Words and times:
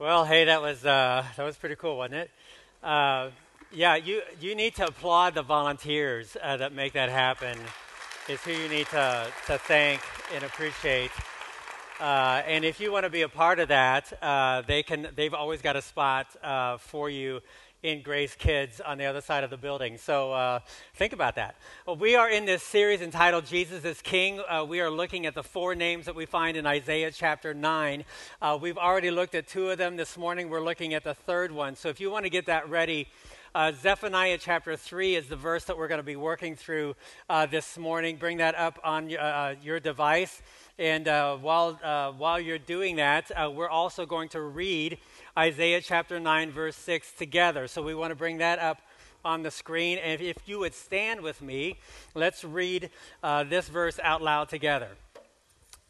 Well, 0.00 0.24
hey, 0.24 0.46
that 0.46 0.62
was 0.62 0.82
uh, 0.86 1.26
that 1.36 1.44
was 1.44 1.58
pretty 1.58 1.76
cool, 1.76 1.98
wasn't 1.98 2.20
it? 2.20 2.30
Uh, 2.82 3.28
yeah, 3.70 3.96
you 3.96 4.22
you 4.40 4.54
need 4.54 4.74
to 4.76 4.86
applaud 4.86 5.34
the 5.34 5.42
volunteers 5.42 6.38
uh, 6.42 6.56
that 6.56 6.72
make 6.72 6.94
that 6.94 7.10
happen. 7.10 7.58
Is 8.26 8.40
who 8.40 8.52
you 8.52 8.66
need 8.70 8.86
to 8.86 9.26
to 9.48 9.58
thank 9.58 10.00
and 10.34 10.42
appreciate. 10.42 11.10
Uh, 12.00 12.40
and 12.46 12.64
if 12.64 12.80
you 12.80 12.90
want 12.90 13.04
to 13.04 13.10
be 13.10 13.20
a 13.20 13.28
part 13.28 13.60
of 13.60 13.68
that, 13.68 14.10
uh, 14.22 14.62
they 14.62 14.82
can. 14.82 15.08
They've 15.14 15.34
always 15.34 15.60
got 15.60 15.76
a 15.76 15.82
spot 15.82 16.28
uh, 16.42 16.78
for 16.78 17.10
you 17.10 17.42
in 17.82 18.02
Grace 18.02 18.34
Kids 18.34 18.80
on 18.80 18.98
the 18.98 19.06
other 19.06 19.20
side 19.20 19.42
of 19.42 19.50
the 19.50 19.56
building. 19.56 19.96
So 19.96 20.32
uh, 20.32 20.60
think 20.94 21.12
about 21.12 21.36
that. 21.36 21.56
Well, 21.86 21.96
we 21.96 22.14
are 22.14 22.28
in 22.28 22.44
this 22.44 22.62
series 22.62 23.00
entitled 23.00 23.46
Jesus 23.46 23.84
is 23.84 24.02
King. 24.02 24.40
Uh, 24.48 24.66
we 24.68 24.80
are 24.80 24.90
looking 24.90 25.24
at 25.24 25.34
the 25.34 25.42
four 25.42 25.74
names 25.74 26.06
that 26.06 26.14
we 26.14 26.26
find 26.26 26.56
in 26.56 26.66
Isaiah 26.66 27.10
chapter 27.10 27.54
9. 27.54 28.04
Uh, 28.42 28.58
we've 28.60 28.76
already 28.76 29.10
looked 29.10 29.34
at 29.34 29.48
two 29.48 29.70
of 29.70 29.78
them 29.78 29.96
this 29.96 30.18
morning. 30.18 30.50
We're 30.50 30.62
looking 30.62 30.92
at 30.92 31.04
the 31.04 31.14
third 31.14 31.52
one. 31.52 31.74
So 31.74 31.88
if 31.88 32.00
you 32.00 32.10
want 32.10 32.26
to 32.26 32.30
get 32.30 32.46
that 32.46 32.68
ready, 32.68 33.08
uh, 33.54 33.72
Zephaniah 33.72 34.38
chapter 34.38 34.76
3 34.76 35.16
is 35.16 35.26
the 35.26 35.36
verse 35.36 35.64
that 35.64 35.76
we're 35.76 35.88
going 35.88 35.98
to 35.98 36.04
be 36.04 36.16
working 36.16 36.54
through 36.54 36.94
uh, 37.28 37.46
this 37.46 37.76
morning. 37.76 38.16
Bring 38.16 38.38
that 38.38 38.54
up 38.54 38.78
on 38.84 39.14
uh, 39.16 39.54
your 39.62 39.80
device. 39.80 40.40
And 40.78 41.08
uh, 41.08 41.36
while, 41.36 41.78
uh, 41.82 42.12
while 42.12 42.40
you're 42.40 42.58
doing 42.58 42.96
that, 42.96 43.30
uh, 43.32 43.50
we're 43.50 43.68
also 43.68 44.06
going 44.06 44.28
to 44.30 44.40
read 44.40 44.98
Isaiah 45.36 45.80
chapter 45.80 46.20
9, 46.20 46.52
verse 46.52 46.76
6 46.76 47.12
together. 47.12 47.66
So 47.66 47.82
we 47.82 47.94
want 47.94 48.12
to 48.12 48.14
bring 48.14 48.38
that 48.38 48.58
up 48.58 48.80
on 49.24 49.42
the 49.42 49.50
screen. 49.50 49.98
And 49.98 50.20
if, 50.20 50.36
you 50.46 50.60
would 50.60 50.74
stand 50.74 51.20
with 51.20 51.42
me, 51.42 51.78
let's 52.14 52.44
read 52.44 52.90
uh, 53.22 53.44
this 53.44 53.68
verse 53.68 53.98
out 54.02 54.22
loud 54.22 54.48
together. 54.48 54.88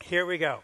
Here 0.02 0.24
we 0.24 0.38
go. 0.38 0.60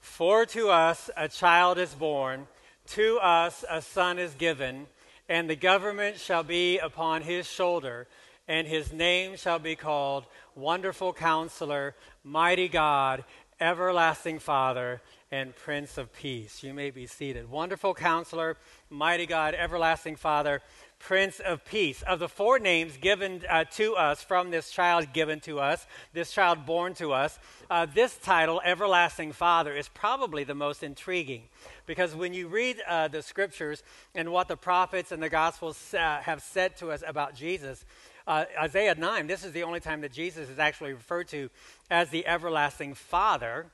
For 0.00 0.44
to 0.46 0.70
us 0.70 1.08
a 1.16 1.28
child 1.28 1.78
is 1.78 1.94
born, 1.94 2.48
to 2.88 3.18
us 3.18 3.64
a 3.70 3.80
son 3.80 4.18
is 4.18 4.34
given, 4.34 4.86
and 5.32 5.48
the 5.48 5.56
government 5.56 6.18
shall 6.18 6.42
be 6.42 6.78
upon 6.78 7.22
his 7.22 7.48
shoulder, 7.48 8.06
and 8.46 8.66
his 8.66 8.92
name 8.92 9.34
shall 9.34 9.58
be 9.58 9.74
called 9.74 10.26
Wonderful 10.54 11.14
Counselor, 11.14 11.94
Mighty 12.22 12.68
God 12.68 13.24
everlasting 13.62 14.40
Father, 14.40 15.00
and 15.30 15.54
Prince 15.54 15.96
of 15.96 16.12
Peace. 16.12 16.64
You 16.64 16.74
may 16.74 16.90
be 16.90 17.06
seated. 17.06 17.48
Wonderful 17.48 17.94
Counselor, 17.94 18.56
Mighty 18.90 19.24
God, 19.24 19.54
Everlasting 19.54 20.16
Father, 20.16 20.60
Prince 21.02 21.40
of 21.40 21.64
Peace. 21.64 22.02
Of 22.02 22.20
the 22.20 22.28
four 22.28 22.60
names 22.60 22.96
given 22.96 23.42
uh, 23.50 23.64
to 23.72 23.96
us 23.96 24.22
from 24.22 24.52
this 24.52 24.70
child 24.70 25.12
given 25.12 25.40
to 25.40 25.58
us, 25.58 25.84
this 26.12 26.30
child 26.30 26.64
born 26.64 26.94
to 26.94 27.12
us, 27.12 27.40
uh, 27.68 27.86
this 27.92 28.16
title, 28.16 28.62
Everlasting 28.64 29.32
Father, 29.32 29.76
is 29.76 29.88
probably 29.88 30.44
the 30.44 30.54
most 30.54 30.84
intriguing 30.84 31.42
because 31.86 32.14
when 32.14 32.32
you 32.32 32.46
read 32.46 32.80
uh, 32.86 33.08
the 33.08 33.20
scriptures 33.20 33.82
and 34.14 34.30
what 34.30 34.46
the 34.46 34.56
prophets 34.56 35.10
and 35.10 35.20
the 35.20 35.28
Gospels 35.28 35.92
uh, 35.92 36.20
have 36.20 36.40
said 36.40 36.76
to 36.76 36.92
us 36.92 37.02
about 37.04 37.34
Jesus, 37.34 37.84
uh, 38.28 38.44
Isaiah 38.60 38.94
9, 38.94 39.26
this 39.26 39.44
is 39.44 39.50
the 39.50 39.64
only 39.64 39.80
time 39.80 40.02
that 40.02 40.12
Jesus 40.12 40.48
is 40.48 40.60
actually 40.60 40.92
referred 40.92 41.26
to 41.28 41.50
as 41.90 42.10
the 42.10 42.24
everlasting 42.28 42.94
Father. 42.94 43.66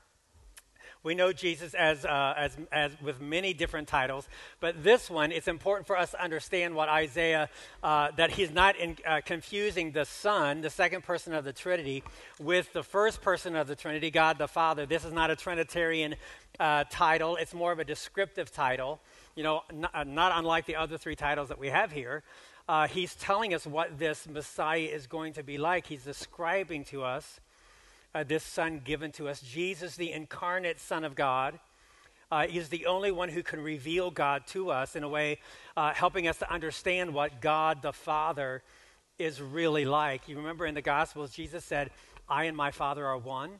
We 1.01 1.15
know 1.15 1.31
Jesus 1.31 1.73
as, 1.73 2.03
uh, 2.03 2.33
as, 2.35 2.57
as 2.71 2.91
with 3.01 3.21
many 3.21 3.53
different 3.53 3.87
titles, 3.87 4.27
but 4.59 4.83
this 4.83 5.09
one, 5.09 5.31
it's 5.31 5.47
important 5.47 5.87
for 5.87 5.97
us 5.97 6.11
to 6.11 6.21
understand 6.21 6.75
what 6.75 6.89
Isaiah, 6.89 7.49
uh, 7.81 8.11
that 8.17 8.31
he's 8.31 8.51
not 8.51 8.75
in, 8.75 8.97
uh, 9.07 9.21
confusing 9.23 9.93
the 9.93 10.03
Son, 10.03 10.59
the 10.59 10.69
second 10.69 11.03
person 11.03 11.33
of 11.33 11.45
the 11.45 11.53
Trinity, 11.53 12.03
with 12.39 12.73
the 12.73 12.83
first 12.83 13.21
person 13.21 13.55
of 13.55 13.67
the 13.67 13.75
Trinity, 13.75 14.11
God 14.11 14.37
the 14.37 14.47
Father. 14.47 14.85
This 14.85 15.05
is 15.05 15.13
not 15.13 15.31
a 15.31 15.37
Trinitarian 15.37 16.15
uh, 16.59 16.83
title, 16.89 17.37
it's 17.37 17.53
more 17.53 17.71
of 17.71 17.79
a 17.79 17.85
descriptive 17.85 18.51
title, 18.51 18.99
you 19.35 19.43
know, 19.43 19.61
not, 19.73 19.95
uh, 19.95 20.03
not 20.03 20.33
unlike 20.35 20.65
the 20.65 20.75
other 20.75 20.97
three 20.97 21.15
titles 21.15 21.47
that 21.47 21.59
we 21.59 21.69
have 21.69 21.93
here 21.93 22.23
uh, 22.69 22.87
he's 22.87 23.15
telling 23.15 23.55
us 23.55 23.65
what 23.65 23.97
this 23.97 24.27
Messiah 24.27 24.77
is 24.77 25.07
going 25.07 25.33
to 25.33 25.41
be 25.41 25.57
like. 25.57 25.87
He's 25.87 26.03
describing 26.03 26.85
to 26.85 27.03
us 27.03 27.39
uh, 28.13 28.23
this 28.23 28.43
Son 28.43 28.81
given 28.83 29.11
to 29.13 29.27
us, 29.27 29.41
Jesus, 29.41 29.95
the 29.95 30.11
incarnate 30.11 30.79
Son 30.79 31.03
of 31.03 31.15
God. 31.15 31.59
Uh, 32.31 32.45
is 32.47 32.69
the 32.69 32.85
only 32.85 33.11
one 33.11 33.27
who 33.27 33.41
can 33.41 33.59
reveal 33.59 34.11
God 34.11 34.45
to 34.45 34.69
us 34.69 34.95
in 34.95 35.01
a 35.01 35.09
way, 35.09 35.39
uh, 35.75 35.95
helping 35.95 36.27
us 36.27 36.37
to 36.37 36.53
understand 36.53 37.11
what 37.11 37.41
God 37.41 37.81
the 37.81 37.91
Father 37.91 38.61
is 39.17 39.41
really 39.41 39.83
like. 39.83 40.29
You 40.29 40.37
remember 40.37 40.67
in 40.67 40.75
the 40.75 40.81
Gospels, 40.83 41.31
Jesus 41.31 41.65
said, 41.65 41.89
I 42.29 42.43
and 42.43 42.55
my 42.55 42.69
Father 42.69 43.03
are 43.05 43.17
one. 43.17 43.53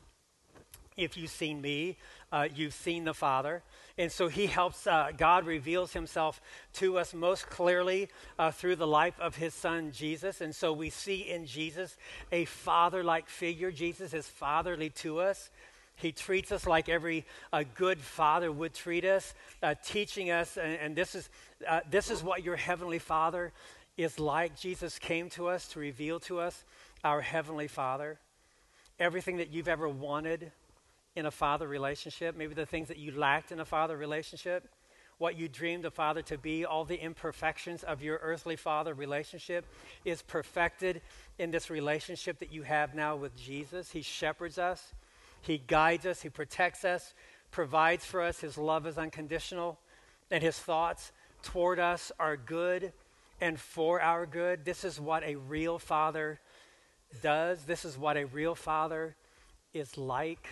If 0.96 1.18
you've 1.18 1.32
seen 1.32 1.62
me, 1.62 1.98
uh, 2.32 2.48
you've 2.54 2.76
seen 2.76 3.06
the 3.06 3.14
Father. 3.16 3.64
And 4.00 4.10
so 4.10 4.30
he 4.30 4.46
helps, 4.46 4.88
uh, 4.88 5.12
God 5.16 5.46
reveals 5.46 5.92
himself 5.92 6.42
to 6.76 6.98
us 6.98 7.14
most 7.14 7.50
clearly 7.50 8.08
uh, 8.40 8.50
through 8.50 8.78
the 8.78 8.88
life 8.88 9.20
of 9.20 9.36
his 9.36 9.54
son 9.54 9.92
Jesus. 9.92 10.40
And 10.40 10.56
so 10.56 10.72
we 10.72 10.90
see 10.90 11.30
in 11.30 11.46
Jesus 11.46 11.98
a 12.32 12.46
father 12.46 13.04
like 13.04 13.28
figure. 13.28 13.72
Jesus 13.72 14.14
is 14.14 14.26
fatherly 14.26 14.90
to 14.92 15.20
us. 15.20 15.50
He 15.98 16.14
treats 16.14 16.54
us 16.54 16.66
like 16.66 16.88
every 16.88 17.26
uh, 17.52 17.66
good 17.76 18.00
father 18.00 18.54
would 18.54 18.74
treat 18.74 19.04
us, 19.04 19.34
uh, 19.62 19.76
teaching 19.84 20.32
us, 20.32 20.56
and, 20.56 20.80
and 20.80 20.96
this, 20.96 21.14
is, 21.14 21.30
uh, 21.68 21.82
this 21.92 22.10
is 22.10 22.24
what 22.24 22.42
your 22.42 22.56
heavenly 22.56 23.00
father 23.00 23.52
is 23.98 24.18
like. 24.18 24.58
Jesus 24.58 24.98
came 24.98 25.30
to 25.32 25.50
us 25.50 25.68
to 25.68 25.80
reveal 25.80 26.22
to 26.22 26.40
us 26.40 26.64
our 27.04 27.20
heavenly 27.20 27.68
father. 27.68 28.18
Everything 28.98 29.38
that 29.38 29.50
you've 29.50 29.68
ever 29.68 29.90
wanted, 29.90 30.54
in 31.20 31.26
a 31.26 31.32
father 31.32 31.68
relationship, 31.68 32.36
maybe 32.36 32.54
the 32.54 32.66
things 32.66 32.88
that 32.88 32.98
you 32.98 33.12
lacked 33.12 33.52
in 33.52 33.60
a 33.60 33.66
father 33.66 33.98
relationship, 33.98 34.68
what 35.20 35.38
you 35.38 35.50
dreamed 35.50 35.86
a 35.86 35.92
father 35.92 36.22
to 36.22 36.38
be, 36.38 36.66
all 36.66 36.86
the 36.86 37.00
imperfections 37.00 37.84
of 37.84 38.02
your 38.02 38.20
earthly 38.24 38.56
father 38.56 38.94
relationship 38.94 39.66
is 40.06 40.22
perfected 40.22 41.02
in 41.38 41.52
this 41.52 41.70
relationship 41.70 42.40
that 42.40 42.54
you 42.54 42.64
have 42.64 42.96
now 42.96 43.18
with 43.18 43.36
Jesus. 43.36 43.92
He 43.92 44.02
shepherds 44.02 44.58
us, 44.58 44.94
He 45.42 45.58
guides 45.58 46.06
us, 46.06 46.22
He 46.22 46.30
protects 46.30 46.86
us, 46.86 47.14
provides 47.52 48.06
for 48.06 48.22
us. 48.22 48.40
His 48.40 48.58
love 48.58 48.88
is 48.88 48.98
unconditional, 48.98 49.78
and 50.32 50.42
His 50.42 50.58
thoughts 50.58 51.12
toward 51.44 51.80
us 51.80 52.12
are 52.18 52.38
good 52.38 52.94
and 53.42 53.60
for 53.60 54.02
our 54.02 54.26
good. 54.26 54.64
This 54.64 54.86
is 54.86 55.00
what 55.00 55.24
a 55.24 55.36
real 55.36 55.80
father 55.80 56.40
does, 57.22 57.66
this 57.66 57.84
is 57.84 57.98
what 57.98 58.16
a 58.16 58.26
real 58.26 58.56
father 58.56 59.16
is 59.74 59.98
like. 59.98 60.48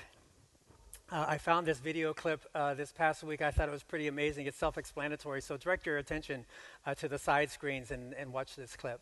Uh, 1.09 1.23
I 1.25 1.37
found 1.37 1.65
this 1.65 1.79
video 1.79 2.13
clip 2.13 2.43
uh, 2.53 2.73
this 2.73 2.91
past 2.91 3.23
week. 3.23 3.41
I 3.41 3.49
thought 3.49 3.69
it 3.69 3.71
was 3.71 3.83
pretty 3.83 4.09
amazing. 4.09 4.45
It's 4.45 4.57
self 4.57 4.77
explanatory. 4.77 5.41
So 5.41 5.55
direct 5.55 5.85
your 5.85 5.99
attention 5.99 6.43
uh, 6.85 6.95
to 6.95 7.07
the 7.07 7.17
side 7.17 7.49
screens 7.49 7.91
and, 7.91 8.13
and 8.15 8.33
watch 8.33 8.57
this 8.57 8.75
clip. 8.75 8.99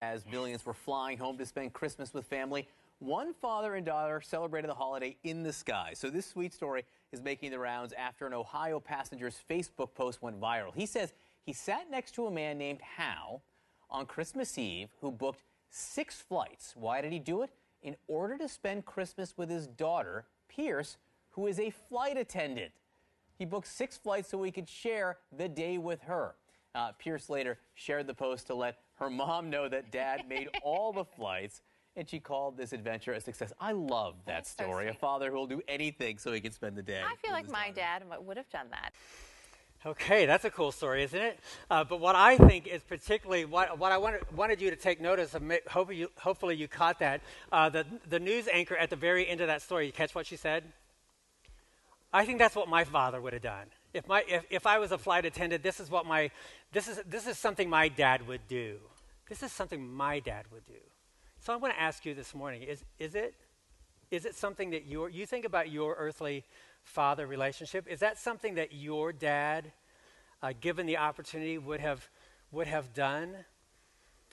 As 0.00 0.24
millions 0.24 0.64
were 0.64 0.72
flying 0.72 1.18
home 1.18 1.36
to 1.36 1.44
spend 1.44 1.74
Christmas 1.74 2.14
with 2.14 2.24
family, 2.24 2.66
one 3.00 3.34
father 3.34 3.74
and 3.74 3.84
daughter 3.84 4.22
celebrated 4.22 4.70
the 4.70 4.74
holiday 4.74 5.14
in 5.24 5.42
the 5.42 5.52
sky. 5.52 5.92
So 5.94 6.08
this 6.08 6.24
sweet 6.24 6.54
story 6.54 6.84
is 7.12 7.20
making 7.20 7.50
the 7.50 7.58
rounds 7.58 7.92
after 7.92 8.26
an 8.26 8.32
Ohio 8.32 8.80
passenger's 8.80 9.38
Facebook 9.50 9.92
post 9.94 10.22
went 10.22 10.40
viral. 10.40 10.74
He 10.74 10.86
says 10.86 11.12
he 11.42 11.52
sat 11.52 11.90
next 11.90 12.14
to 12.14 12.26
a 12.26 12.30
man 12.30 12.56
named 12.56 12.80
Hal 12.80 13.42
on 13.90 14.06
Christmas 14.06 14.56
Eve 14.56 14.88
who 15.02 15.12
booked 15.12 15.42
six 15.68 16.22
flights. 16.22 16.72
Why 16.74 17.02
did 17.02 17.12
he 17.12 17.18
do 17.18 17.42
it? 17.42 17.50
In 17.82 17.94
order 18.08 18.38
to 18.38 18.48
spend 18.48 18.86
Christmas 18.86 19.34
with 19.36 19.50
his 19.50 19.66
daughter 19.66 20.24
Pierce, 20.48 20.96
who 21.30 21.46
is 21.46 21.58
a 21.58 21.70
flight 21.70 22.16
attendant. 22.16 22.72
He 23.38 23.44
booked 23.44 23.66
six 23.66 23.96
flights 23.96 24.28
so 24.28 24.42
he 24.42 24.50
could 24.50 24.68
share 24.68 25.18
the 25.36 25.48
day 25.48 25.78
with 25.78 26.02
her. 26.02 26.34
Uh, 26.74 26.92
Pierce 26.98 27.28
later 27.28 27.58
shared 27.74 28.06
the 28.06 28.14
post 28.14 28.46
to 28.48 28.54
let 28.54 28.78
her 28.96 29.10
mom 29.10 29.50
know 29.50 29.68
that 29.68 29.90
dad 29.90 30.22
made 30.28 30.48
all 30.62 30.92
the 30.92 31.04
flights, 31.04 31.62
and 31.96 32.08
she 32.08 32.18
called 32.18 32.56
this 32.56 32.72
adventure 32.72 33.12
a 33.12 33.20
success. 33.20 33.52
I 33.60 33.72
love 33.72 34.14
that 34.26 34.44
That's 34.44 34.50
story. 34.50 34.86
So 34.86 34.90
a 34.90 34.94
father 34.94 35.30
who 35.30 35.36
will 35.36 35.46
do 35.46 35.62
anything 35.68 36.18
so 36.18 36.32
he 36.32 36.40
can 36.40 36.52
spend 36.52 36.76
the 36.76 36.82
day. 36.82 37.02
I 37.04 37.16
feel 37.16 37.32
like 37.32 37.48
my 37.48 37.70
daughter. 37.70 38.04
dad 38.10 38.24
would 38.24 38.36
have 38.36 38.50
done 38.50 38.66
that. 38.70 38.92
Okay, 39.86 40.24
that's 40.24 40.46
a 40.46 40.50
cool 40.50 40.72
story, 40.72 41.02
isn't 41.02 41.20
it? 41.20 41.38
Uh, 41.70 41.84
but 41.84 42.00
what 42.00 42.16
I 42.16 42.38
think 42.38 42.66
is 42.66 42.82
particularly 42.82 43.44
what, 43.44 43.78
what 43.78 43.92
I 43.92 43.98
wanted, 43.98 44.22
wanted 44.34 44.58
you 44.62 44.70
to 44.70 44.76
take 44.76 44.98
notice 44.98 45.34
of, 45.34 45.42
hopefully 45.68 45.98
you, 45.98 46.08
hopefully 46.16 46.56
you 46.56 46.68
caught 46.68 47.00
that. 47.00 47.20
Uh, 47.52 47.68
the, 47.68 47.84
the 48.08 48.18
news 48.18 48.48
anchor 48.50 48.76
at 48.76 48.88
the 48.88 48.96
very 48.96 49.28
end 49.28 49.42
of 49.42 49.48
that 49.48 49.60
story, 49.60 49.84
you 49.84 49.92
catch 49.92 50.14
what 50.14 50.24
she 50.24 50.36
said? 50.36 50.64
I 52.14 52.24
think 52.24 52.38
that's 52.38 52.56
what 52.56 52.66
my 52.66 52.84
father 52.84 53.20
would 53.20 53.34
have 53.34 53.42
done. 53.42 53.66
If, 53.92 54.08
my, 54.08 54.24
if, 54.26 54.46
if 54.48 54.66
I 54.66 54.78
was 54.78 54.90
a 54.90 54.98
flight 54.98 55.26
attendant, 55.26 55.62
this 55.62 55.80
is, 55.80 55.90
what 55.90 56.06
my, 56.06 56.30
this, 56.72 56.88
is, 56.88 57.02
this 57.06 57.26
is 57.26 57.36
something 57.36 57.68
my 57.68 57.88
dad 57.88 58.26
would 58.26 58.48
do. 58.48 58.78
This 59.28 59.42
is 59.42 59.52
something 59.52 59.86
my 59.86 60.18
dad 60.18 60.46
would 60.50 60.64
do. 60.64 60.80
So 61.40 61.52
I 61.52 61.56
want 61.56 61.74
to 61.74 61.80
ask 61.80 62.06
you 62.06 62.14
this 62.14 62.34
morning 62.34 62.62
is, 62.62 62.82
is, 62.98 63.14
it, 63.14 63.34
is 64.10 64.24
it 64.24 64.34
something 64.34 64.70
that 64.70 64.86
you 64.86 65.08
you 65.08 65.26
think 65.26 65.44
about 65.44 65.70
your 65.70 65.94
earthly 65.98 66.44
father 66.84 67.26
relationship. 67.26 67.86
Is 67.88 68.00
that 68.00 68.18
something 68.18 68.54
that 68.54 68.72
your 68.72 69.12
dad, 69.12 69.72
uh, 70.42 70.52
given 70.60 70.86
the 70.86 70.98
opportunity, 70.98 71.58
would 71.58 71.80
have, 71.80 72.08
would 72.52 72.66
have 72.66 72.94
done? 72.94 73.34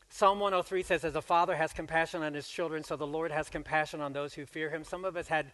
Psalm 0.10 0.40
103 0.40 0.84
says, 0.84 1.06
As 1.06 1.16
a 1.16 1.22
father 1.22 1.56
has 1.56 1.72
compassion 1.74 2.22
on 2.22 2.34
his 2.34 2.48
children, 2.48 2.84
so 2.84 2.96
the 2.96 3.08
Lord 3.08 3.32
has 3.32 3.50
compassion 3.50 4.02
on 4.02 4.14
those 4.14 4.34
who 4.34 4.46
fear 4.46 4.70
him. 4.70 4.84
Some 4.84 5.06
of 5.06 5.16
us 5.16 5.28
had, 5.28 5.52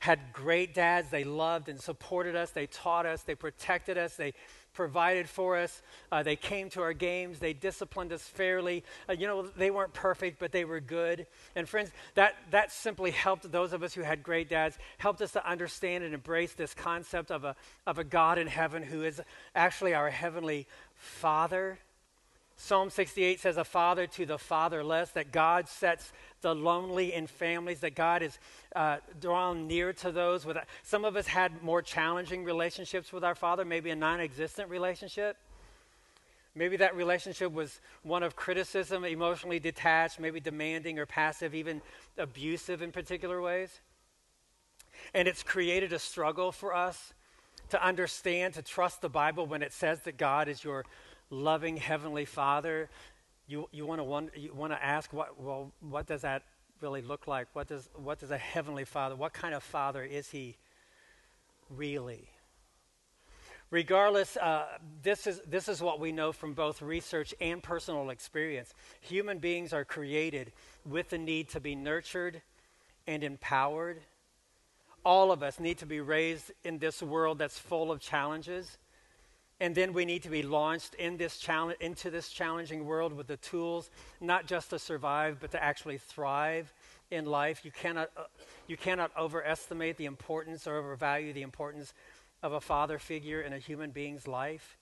had 0.00 0.20
great 0.32 0.74
dads. 0.74 1.08
They 1.10 1.24
loved 1.24 1.70
and 1.70 1.80
supported 1.80 2.36
us. 2.36 2.50
They 2.50 2.66
taught 2.66 3.06
us. 3.06 3.22
They 3.22 3.34
protected 3.34 3.96
us. 3.96 4.14
They 4.14 4.34
provided 4.74 5.28
for 5.28 5.56
us. 5.56 5.82
Uh, 6.12 6.22
they 6.22 6.36
came 6.36 6.68
to 6.70 6.82
our 6.82 6.92
games. 6.92 7.38
They 7.38 7.52
disciplined 7.52 8.12
us 8.12 8.22
fairly. 8.22 8.84
Uh, 9.08 9.14
you 9.14 9.26
know, 9.26 9.42
they 9.56 9.70
weren't 9.70 9.94
perfect, 9.94 10.38
but 10.38 10.52
they 10.52 10.64
were 10.64 10.80
good. 10.80 11.26
And 11.56 11.68
friends, 11.68 11.90
that, 12.14 12.34
that 12.50 12.72
simply 12.72 13.12
helped 13.12 13.50
those 13.50 13.72
of 13.72 13.82
us 13.82 13.94
who 13.94 14.02
had 14.02 14.22
great 14.22 14.48
dads, 14.48 14.76
helped 14.98 15.22
us 15.22 15.32
to 15.32 15.48
understand 15.48 16.04
and 16.04 16.12
embrace 16.12 16.52
this 16.52 16.74
concept 16.74 17.30
of 17.30 17.44
a, 17.44 17.56
of 17.86 17.98
a 17.98 18.04
God 18.04 18.38
in 18.38 18.46
heaven 18.46 18.82
who 18.82 19.02
is 19.02 19.20
actually 19.54 19.94
our 19.94 20.10
heavenly 20.10 20.66
Father. 20.94 21.78
Psalm 22.56 22.88
68 22.88 23.40
says, 23.40 23.56
A 23.56 23.64
father 23.64 24.06
to 24.06 24.26
the 24.26 24.38
fatherless, 24.38 25.10
that 25.10 25.32
God 25.32 25.68
sets 25.68 26.12
the 26.40 26.54
lonely 26.54 27.12
in 27.12 27.26
families, 27.26 27.80
that 27.80 27.94
God 27.94 28.22
is 28.22 28.38
uh, 28.76 28.98
drawn 29.20 29.66
near 29.66 29.92
to 29.94 30.12
those. 30.12 30.46
With, 30.46 30.58
some 30.82 31.04
of 31.04 31.16
us 31.16 31.26
had 31.26 31.62
more 31.62 31.82
challenging 31.82 32.44
relationships 32.44 33.12
with 33.12 33.24
our 33.24 33.34
father, 33.34 33.64
maybe 33.64 33.90
a 33.90 33.96
non 33.96 34.20
existent 34.20 34.70
relationship. 34.70 35.36
Maybe 36.56 36.76
that 36.76 36.94
relationship 36.94 37.52
was 37.52 37.80
one 38.04 38.22
of 38.22 38.36
criticism, 38.36 39.04
emotionally 39.04 39.58
detached, 39.58 40.20
maybe 40.20 40.38
demanding 40.38 41.00
or 41.00 41.06
passive, 41.06 41.52
even 41.52 41.82
abusive 42.16 42.80
in 42.80 42.92
particular 42.92 43.42
ways. 43.42 43.80
And 45.12 45.26
it's 45.26 45.42
created 45.42 45.92
a 45.92 45.98
struggle 45.98 46.52
for 46.52 46.72
us 46.72 47.12
to 47.70 47.84
understand, 47.84 48.54
to 48.54 48.62
trust 48.62 49.00
the 49.00 49.08
Bible 49.08 49.46
when 49.46 49.62
it 49.62 49.72
says 49.72 50.02
that 50.02 50.16
God 50.16 50.48
is 50.48 50.62
your 50.62 50.84
loving 51.30 51.76
Heavenly 51.76 52.24
Father, 52.24 52.88
you, 53.46 53.68
you 53.72 53.86
want 53.86 54.30
to 54.32 54.84
ask 54.84 55.12
what 55.12 55.40
well 55.40 55.72
what 55.80 56.06
does 56.06 56.22
that 56.22 56.42
really 56.80 57.02
look 57.02 57.26
like? 57.26 57.48
What 57.52 57.68
does 57.68 57.88
what 57.94 58.18
does 58.20 58.30
a 58.30 58.38
heavenly 58.38 58.84
Father? 58.84 59.16
What 59.16 59.32
kind 59.32 59.54
of 59.54 59.62
Father 59.62 60.02
is 60.02 60.30
He 60.30 60.56
really? 61.68 62.28
Regardless, 63.70 64.36
uh, 64.36 64.66
this 65.02 65.26
is 65.26 65.40
this 65.46 65.68
is 65.68 65.80
what 65.80 65.98
we 65.98 66.12
know 66.12 66.32
from 66.32 66.54
both 66.54 66.80
research 66.80 67.34
and 67.40 67.62
personal 67.62 68.10
experience. 68.10 68.72
Human 69.00 69.38
beings 69.38 69.72
are 69.72 69.84
created 69.84 70.52
with 70.86 71.10
the 71.10 71.18
need 71.18 71.48
to 71.50 71.60
be 71.60 71.74
nurtured 71.74 72.42
and 73.06 73.24
empowered. 73.24 74.00
All 75.04 75.32
of 75.32 75.42
us 75.42 75.60
need 75.60 75.78
to 75.78 75.86
be 75.86 76.00
raised 76.00 76.52
in 76.62 76.78
this 76.78 77.02
world 77.02 77.38
that's 77.38 77.58
full 77.58 77.90
of 77.90 78.00
challenges 78.00 78.78
and 79.64 79.74
then 79.74 79.94
we 79.94 80.04
need 80.04 80.22
to 80.22 80.28
be 80.28 80.42
launched 80.42 80.94
in 80.96 81.16
this 81.16 81.38
challenge, 81.38 81.78
into 81.80 82.10
this 82.10 82.28
challenging 82.28 82.84
world 82.84 83.14
with 83.14 83.26
the 83.26 83.38
tools, 83.38 83.88
not 84.20 84.46
just 84.46 84.68
to 84.68 84.78
survive, 84.78 85.38
but 85.40 85.52
to 85.52 85.64
actually 85.64 85.96
thrive 85.96 86.70
in 87.10 87.24
life. 87.24 87.64
You 87.64 87.70
cannot, 87.70 88.10
uh, 88.14 88.24
you 88.66 88.76
cannot 88.76 89.10
overestimate 89.16 89.96
the 89.96 90.04
importance 90.04 90.66
or 90.66 90.76
overvalue 90.76 91.32
the 91.32 91.40
importance 91.40 91.94
of 92.42 92.52
a 92.52 92.60
father 92.60 92.98
figure 92.98 93.40
in 93.40 93.54
a 93.54 93.58
human 93.58 93.90
being's 93.90 94.28
life. 94.28 94.76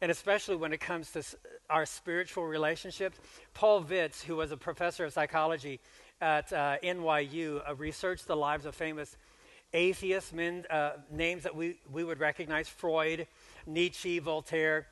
And 0.00 0.10
especially 0.10 0.56
when 0.56 0.72
it 0.72 0.80
comes 0.80 1.10
to 1.10 1.22
our 1.68 1.84
spiritual 1.84 2.46
relationships. 2.46 3.18
Paul 3.52 3.84
Vitz, 3.84 4.22
who 4.22 4.36
was 4.36 4.50
a 4.50 4.56
professor 4.56 5.04
of 5.04 5.12
psychology 5.12 5.78
at 6.22 6.50
uh, 6.54 6.78
NYU, 6.82 7.68
uh, 7.68 7.74
researched 7.74 8.26
the 8.26 8.36
lives 8.36 8.64
of 8.64 8.74
famous 8.74 9.14
atheist 9.72 10.32
men, 10.32 10.64
uh, 10.70 10.92
names 11.10 11.42
that 11.42 11.54
we, 11.54 11.76
we 11.92 12.02
would 12.02 12.18
recognize 12.18 12.66
Freud, 12.66 13.26
Nietzsche, 13.72 14.18
Voltaire. 14.18 14.86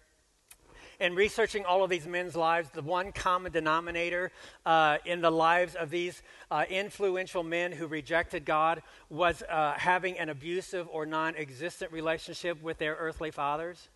And 1.00 1.16
researching 1.16 1.64
all 1.64 1.84
of 1.84 1.90
these 1.90 2.08
men's 2.08 2.34
lives, 2.34 2.70
the 2.70 2.82
one 2.82 3.12
common 3.12 3.52
denominator 3.52 4.32
uh, 4.66 4.98
in 5.04 5.20
the 5.20 5.30
lives 5.30 5.76
of 5.76 5.90
these 5.90 6.22
uh, 6.50 6.64
influential 6.69 7.44
men 7.44 7.70
who 7.70 7.86
rejected 7.86 8.44
God 8.44 8.82
was 9.08 9.44
uh, 9.48 9.75
having 9.76 10.19
an 10.19 10.28
abusive 10.28 10.88
or 10.90 11.06
non 11.06 11.36
existent 11.36 11.92
relationship 11.92 12.60
with 12.62 12.78
their 12.78 12.96
earthly 12.96 13.30
fathers. 13.30 13.88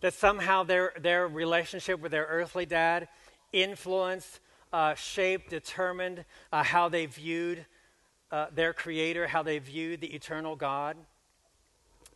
That 0.00 0.12
somehow 0.12 0.64
their, 0.64 0.92
their 1.00 1.28
relationship 1.28 2.00
with 2.00 2.10
their 2.10 2.26
earthly 2.26 2.66
dad 2.66 3.06
influenced, 3.52 4.40
uh, 4.72 4.94
shaped, 4.96 5.50
determined 5.50 6.24
uh, 6.52 6.64
how 6.64 6.88
they 6.88 7.06
viewed 7.06 7.64
uh, 8.32 8.46
their 8.52 8.72
creator, 8.72 9.28
how 9.28 9.44
they 9.44 9.60
viewed 9.60 10.00
the 10.00 10.12
eternal 10.12 10.56
God. 10.56 10.96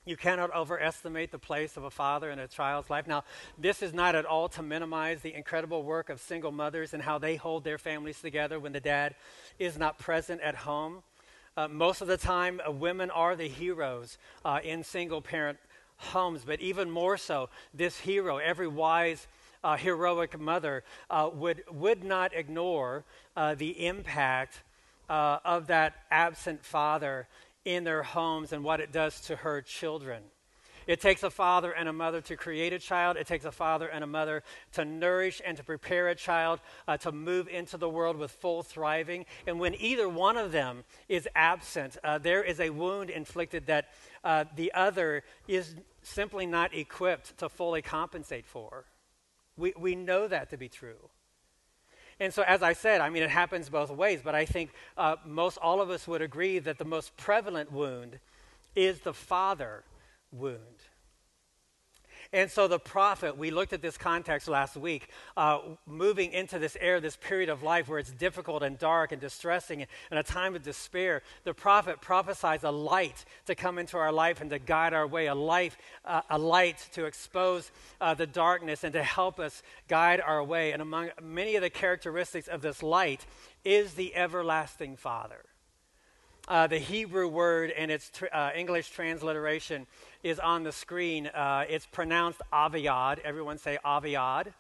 You 0.09 0.17
cannot 0.17 0.55
overestimate 0.55 1.33
the 1.33 1.39
place 1.39 1.77
of 1.77 1.85
a 1.85 1.91
father 1.91 2.31
in 2.31 2.39
a 2.39 2.49
child's 2.49 2.89
life. 2.89 3.07
Now, 3.07 3.25
this 3.59 3.83
is 3.83 3.93
not 3.93 4.15
at 4.15 4.25
all 4.25 4.49
to 4.49 4.63
minimize 4.63 5.21
the 5.21 5.35
incredible 5.35 5.83
work 5.83 6.09
of 6.09 6.19
single 6.19 6.51
mothers 6.51 6.95
and 6.95 7.03
how 7.03 7.19
they 7.19 7.37
hold 7.37 7.63
their 7.63 7.77
families 7.77 8.19
together 8.19 8.59
when 8.59 8.73
the 8.73 8.81
dad 8.81 9.17
is 9.59 9.77
not 9.77 9.99
present 9.99 10.41
at 10.41 10.55
home. 10.55 11.03
Uh, 11.59 11.69
most 11.69 12.01
of 12.01 12.09
the 12.09 12.17
time, 12.17 12.59
uh, 12.67 12.71
women 12.71 13.11
are 13.11 13.37
the 13.37 13.49
heroes 13.49 14.17
uh, 14.47 14.61
in 14.65 14.83
single 14.83 15.21
parent 15.21 15.59
homes, 15.99 16.43
but 16.47 16.59
even 16.63 16.91
more 16.91 17.19
so, 17.19 17.51
this 17.75 18.01
hero, 18.01 18.39
every 18.39 18.69
wise, 18.69 19.27
uh, 19.63 19.77
heroic 19.77 20.41
mother, 20.41 20.85
uh, 21.11 21.29
would, 21.31 21.63
would 21.71 22.03
not 22.03 22.35
ignore 22.35 23.05
uh, 23.37 23.55
the 23.55 23.87
impact 23.87 24.63
of 25.11 25.69
that 25.69 25.95
absent 26.11 26.63
father 26.63 27.27
in 27.69 27.85
their 27.85 28.03
homes 28.03 28.53
and 28.53 28.65
what 28.65 28.81
it 28.81 28.93
does 28.93 29.21
to 29.21 29.37
her 29.37 29.61
children. 29.61 30.23
It 30.87 31.03
takes 31.03 31.23
a 31.23 31.29
father 31.29 31.71
and 31.71 31.87
a 31.87 31.93
mother 31.93 32.23
to 32.23 32.35
create 32.35 32.73
a 32.73 32.79
child. 32.79 33.19
It 33.19 33.27
takes 33.27 33.45
a 33.45 33.53
father 33.53 33.89
and 33.89 34.03
a 34.03 34.07
mother 34.07 34.43
to 34.73 34.87
nourish 34.87 35.43
and 35.45 35.55
to 35.59 35.63
prepare 35.63 36.09
a 36.09 36.15
child 36.15 36.61
uh, 36.89 36.97
to 36.99 37.13
move 37.13 37.47
into 37.47 37.77
the 37.77 37.91
world 37.91 38.17
with 38.17 38.31
full 38.31 38.63
thriving. 38.63 39.27
And 39.47 39.61
when 39.61 39.75
either 39.75 40.09
one 40.09 40.39
of 40.39 40.51
them 40.51 40.85
is 41.07 41.29
absent, 41.35 41.99
uh, 42.03 42.17
there 42.17 42.43
is 42.43 42.59
a 42.59 42.71
wound 42.71 43.11
inflicted 43.11 43.67
that 43.67 43.91
uh, 44.25 44.47
the 44.57 44.73
other 44.73 45.25
is 45.47 45.75
simply 46.03 46.47
not 46.47 46.75
equipped 46.75 47.37
to 47.37 47.51
fully 47.51 47.83
compensate 47.83 48.47
for. 48.47 48.87
We, 49.59 49.75
we 49.79 49.95
know 49.95 50.27
that 50.27 50.49
to 50.51 50.57
be 50.57 50.71
true. 50.71 51.11
And 52.21 52.35
so, 52.35 52.43
as 52.43 52.63
I 52.63 52.73
said, 52.73 53.01
I 53.01 53.11
mean, 53.11 53.23
it 53.23 53.31
happens 53.31 53.69
both 53.69 53.91
ways, 53.91 54.21
but 54.25 54.35
I 54.35 54.45
think 54.45 54.71
uh, 54.97 55.17
most 55.25 55.57
all 55.59 55.81
of 55.81 55.91
us 55.91 56.09
would 56.09 56.23
agree 56.23 56.59
that 56.59 56.79
the 56.79 56.85
most 56.85 57.17
prevalent 57.17 57.71
wound 57.71 58.19
is 58.75 59.01
the 59.01 59.15
father 59.15 59.85
wound. 60.33 60.78
And 62.31 62.51
so 62.51 62.69
the 62.69 62.79
prophet, 62.79 63.39
we 63.39 63.51
looked 63.51 63.73
at 63.73 63.81
this 63.81 63.97
context 63.97 64.49
last 64.49 64.77
week, 64.77 65.09
uh, 65.35 65.61
moving 65.87 66.33
into 66.33 66.59
this 66.59 66.77
era, 66.79 67.01
this 67.01 67.17
period 67.17 67.49
of 67.49 67.63
life 67.63 67.89
where 67.89 67.99
it's 67.99 68.11
difficult 68.11 68.63
and 68.63 68.79
dark 68.79 69.13
and 69.13 69.21
distressing 69.21 69.87
and 70.11 70.21
a 70.21 70.23
time 70.23 70.55
of 70.55 70.63
despair. 70.63 71.23
The 71.45 71.55
prophet 71.55 72.03
prophesies 72.03 72.65
a 72.65 72.71
light 72.71 73.25
to 73.47 73.55
come 73.55 73.79
into 73.79 73.97
our 73.97 74.13
life 74.13 74.43
and 74.43 74.51
to 74.51 74.59
guide 74.59 74.93
our 74.93 75.07
way, 75.07 75.27
a 75.27 75.35
life, 75.35 75.79
uh, 76.05 76.21
a 76.29 76.39
light 76.39 76.87
to 76.93 77.07
expose 77.07 77.71
uh, 77.99 78.13
the 78.13 78.27
darkness 78.27 78.85
and 78.85 78.93
to 78.93 79.03
help 79.03 79.41
us 79.41 79.63
guide 79.89 80.21
our 80.21 80.45
way. 80.45 80.73
And 80.73 80.83
among 80.83 81.09
many 81.23 81.57
of 81.57 81.63
the 81.63 81.71
characteristics 81.71 82.47
of 82.47 82.61
this 82.61 82.83
light 82.83 83.25
is 83.65 83.95
the 83.95 84.15
everlasting 84.15 84.97
Father. 84.97 85.48
Uh, 86.49 86.67
the 86.67 86.79
Hebrew 86.79 87.29
word 87.29 87.71
and 87.73 87.91
its 87.91 88.09
tr- 88.09 88.25
uh, 88.33 88.53
English 88.57 88.89
transliteration 88.89 89.87
is 90.23 90.39
on 90.39 90.63
the 90.63 90.73
screen. 90.73 91.27
Uh, 91.27 91.67
it's 91.69 91.85
pronounced 91.85 92.41
aviad. 92.51 93.19
Everyone 93.19 93.59
say 93.59 93.77
aviad. 93.85 94.55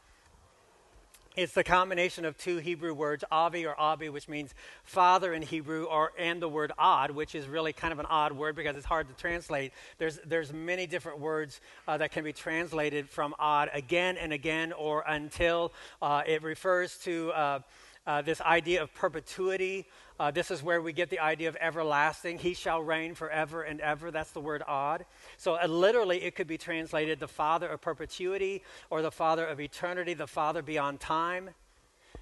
It's 1.34 1.54
the 1.54 1.64
combination 1.64 2.26
of 2.26 2.36
two 2.36 2.58
Hebrew 2.58 2.92
words, 2.92 3.24
avi 3.30 3.64
or 3.64 3.78
abi, 3.80 4.10
which 4.10 4.28
means 4.28 4.54
father 4.84 5.32
in 5.32 5.40
Hebrew, 5.40 5.84
or 5.84 6.12
and 6.18 6.42
the 6.42 6.48
word 6.48 6.72
odd, 6.76 7.10
which 7.12 7.34
is 7.34 7.46
really 7.46 7.72
kind 7.72 7.92
of 7.92 7.98
an 7.98 8.06
odd 8.06 8.32
word 8.32 8.54
because 8.54 8.76
it's 8.76 8.84
hard 8.84 9.08
to 9.08 9.14
translate. 9.14 9.72
There's 9.96 10.18
there's 10.26 10.52
many 10.52 10.86
different 10.86 11.20
words 11.20 11.62
uh, 11.86 11.96
that 11.96 12.10
can 12.12 12.22
be 12.22 12.34
translated 12.34 13.08
from 13.08 13.34
odd 13.38 13.70
again 13.72 14.18
and 14.18 14.30
again 14.30 14.74
or 14.74 15.04
until. 15.06 15.72
Uh, 16.02 16.22
it 16.26 16.42
refers 16.42 16.98
to 17.04 17.30
uh, 17.30 17.60
uh 18.06 18.20
this 18.20 18.42
idea 18.42 18.82
of 18.82 18.92
perpetuity, 18.92 19.86
uh, 20.18 20.30
this 20.30 20.50
is 20.50 20.62
where 20.62 20.82
we 20.82 20.92
get 20.92 21.10
the 21.10 21.20
idea 21.20 21.48
of 21.48 21.56
everlasting. 21.60 22.38
He 22.38 22.54
shall 22.54 22.82
reign 22.82 23.14
forever 23.14 23.62
and 23.62 23.80
ever. 23.80 24.10
That's 24.10 24.32
the 24.32 24.40
word 24.40 24.62
odd. 24.66 25.04
So 25.36 25.54
uh, 25.54 25.66
literally, 25.66 26.22
it 26.22 26.34
could 26.34 26.48
be 26.48 26.58
translated 26.58 27.20
the 27.20 27.28
Father 27.28 27.68
of 27.68 27.80
perpetuity 27.80 28.62
or 28.90 29.00
the 29.00 29.12
Father 29.12 29.46
of 29.46 29.60
eternity, 29.60 30.14
the 30.14 30.26
Father 30.26 30.60
beyond 30.60 30.98
time. 30.98 31.50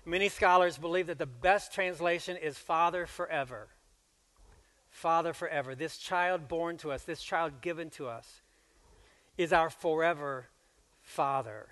Many 0.05 0.29
scholars 0.29 0.77
believe 0.77 1.07
that 1.07 1.19
the 1.19 1.27
best 1.27 1.73
translation 1.73 2.37
is 2.37 2.59
Father 2.59 3.07
forever. 3.07 3.69
Father 4.91 5.33
forever. 5.33 5.75
This 5.75 5.97
child 5.97 6.49
born 6.49 6.77
to 6.79 6.93
us, 6.93 7.03
this 7.03 7.23
child 7.23 7.61
given 7.61 7.91
to 7.91 8.09
us, 8.09 8.43
is 9.39 9.53
our 9.53 9.71
forever 9.71 10.47
Father 11.03 11.67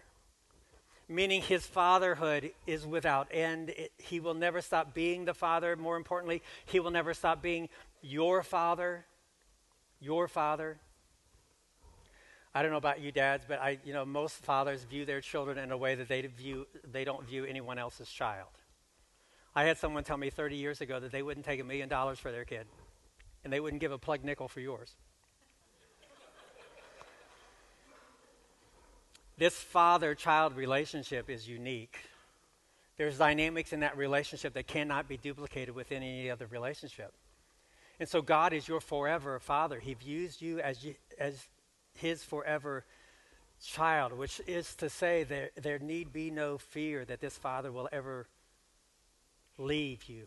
meaning 1.09 1.43
his 1.43 1.67
fatherhood 1.67 2.53
is 2.67 2.87
without 2.87 3.29
end. 3.31 3.71
It, 3.71 3.93
he 3.99 4.21
will 4.21 4.35
never 4.35 4.61
stop 4.61 4.95
being 4.95 5.25
the 5.25 5.35
father. 5.35 5.77
More 5.77 5.97
importantly, 5.97 6.43
he 6.65 6.81
will 6.81 6.91
never 6.91 7.15
stop 7.15 7.43
being 7.43 7.69
your 8.03 8.43
father. 8.43 9.07
Your 10.01 10.29
father. 10.29 10.79
I 12.55 12.63
don't 12.63 12.71
know 12.71 12.79
about 12.79 13.01
you 13.01 13.11
dads, 13.11 13.45
but 13.49 13.61
I, 13.61 13.79
you 13.85 13.93
know, 13.93 14.05
most 14.05 14.37
fathers 14.37 14.85
view 14.85 15.05
their 15.05 15.21
children 15.21 15.59
in 15.59 15.73
a 15.73 15.77
way 15.77 15.97
that 15.97 16.09
they 16.09 16.23
view 16.23 16.67
they 16.91 17.05
don't 17.05 17.27
view 17.27 17.45
anyone 17.45 17.79
else's 17.79 18.09
child. 18.09 18.51
I 19.57 19.65
had 19.65 19.79
someone 19.79 20.05
tell 20.05 20.17
me 20.17 20.31
30 20.31 20.57
years 20.57 20.81
ago 20.81 21.01
that 21.01 21.13
they 21.13 21.23
wouldn't 21.23 21.47
take 21.47 21.61
a 21.61 21.65
million 21.65 21.89
dollars 21.89 22.19
for 22.19 22.33
their 22.33 22.45
kid. 22.45 22.67
and 23.45 23.53
they 23.53 23.61
wouldn't 23.61 23.81
give 23.81 23.93
a 23.93 23.99
plug 23.99 24.25
nickel 24.25 24.49
for 24.49 24.61
yours. 24.61 24.95
This 29.37 29.55
father 29.55 30.15
child 30.15 30.57
relationship 30.57 31.29
is 31.29 31.49
unique. 31.49 31.99
There's 32.97 33.19
dynamics 33.19 33.73
in 33.73 33.81
that 33.81 33.97
relationship 33.97 34.55
that 34.55 34.67
cannot 34.67 35.09
be 35.09 35.17
duplicated 35.17 35.75
within 35.75 36.03
any 36.03 36.31
other 36.31 36.47
relationship. 36.47 37.13
And 37.99 38.09
so 38.09 38.23
God 38.23 38.53
is 38.53 38.69
your 38.69 38.81
forever 38.81 39.39
father. 39.39 39.81
He 39.81 39.95
views 39.95 40.41
you 40.41 40.61
as, 40.61 40.85
you, 40.85 40.95
as 41.19 41.47
his 41.95 42.23
forever 42.23 42.85
child, 43.63 44.13
which 44.13 44.41
is 44.47 44.75
to 44.77 44.89
say 44.89 45.25
there, 45.25 45.51
there 45.61 45.79
need 45.79 46.13
be 46.13 46.31
no 46.31 46.59
fear 46.59 47.05
that 47.05 47.21
this 47.21 47.37
father 47.37 47.73
will 47.73 47.89
ever 47.93 48.27
leave 49.59 50.05
you, 50.05 50.27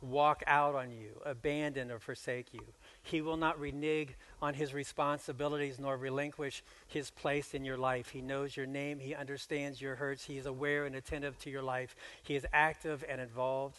walk 0.00 0.42
out 0.46 0.74
on 0.74 0.90
you, 0.92 1.20
abandon 1.24 1.90
or 1.90 1.98
forsake 1.98 2.52
you. 2.52 2.62
He 3.02 3.20
will 3.20 3.36
not 3.36 3.58
renege 3.58 4.14
on 4.42 4.54
his 4.54 4.74
responsibilities 4.74 5.78
nor 5.78 5.96
relinquish 5.96 6.62
his 6.86 7.10
place 7.10 7.54
in 7.54 7.64
your 7.64 7.78
life. 7.78 8.10
He 8.10 8.20
knows 8.20 8.56
your 8.56 8.66
name. 8.66 8.98
He 8.98 9.14
understands 9.14 9.80
your 9.80 9.96
hurts. 9.96 10.24
He 10.24 10.38
is 10.38 10.46
aware 10.46 10.84
and 10.84 10.94
attentive 10.94 11.38
to 11.40 11.50
your 11.50 11.62
life. 11.62 11.96
He 12.22 12.36
is 12.36 12.46
active 12.52 13.04
and 13.08 13.20
involved. 13.20 13.78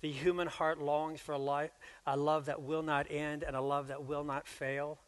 The 0.00 0.10
human 0.10 0.48
heart 0.48 0.80
longs 0.80 1.20
for 1.20 1.32
a, 1.32 1.38
life, 1.38 1.70
a 2.06 2.16
love 2.16 2.46
that 2.46 2.62
will 2.62 2.82
not 2.82 3.06
end 3.08 3.44
and 3.44 3.54
a 3.54 3.60
love 3.60 3.88
that 3.88 4.04
will 4.04 4.24
not 4.24 4.46
fail. 4.46 4.98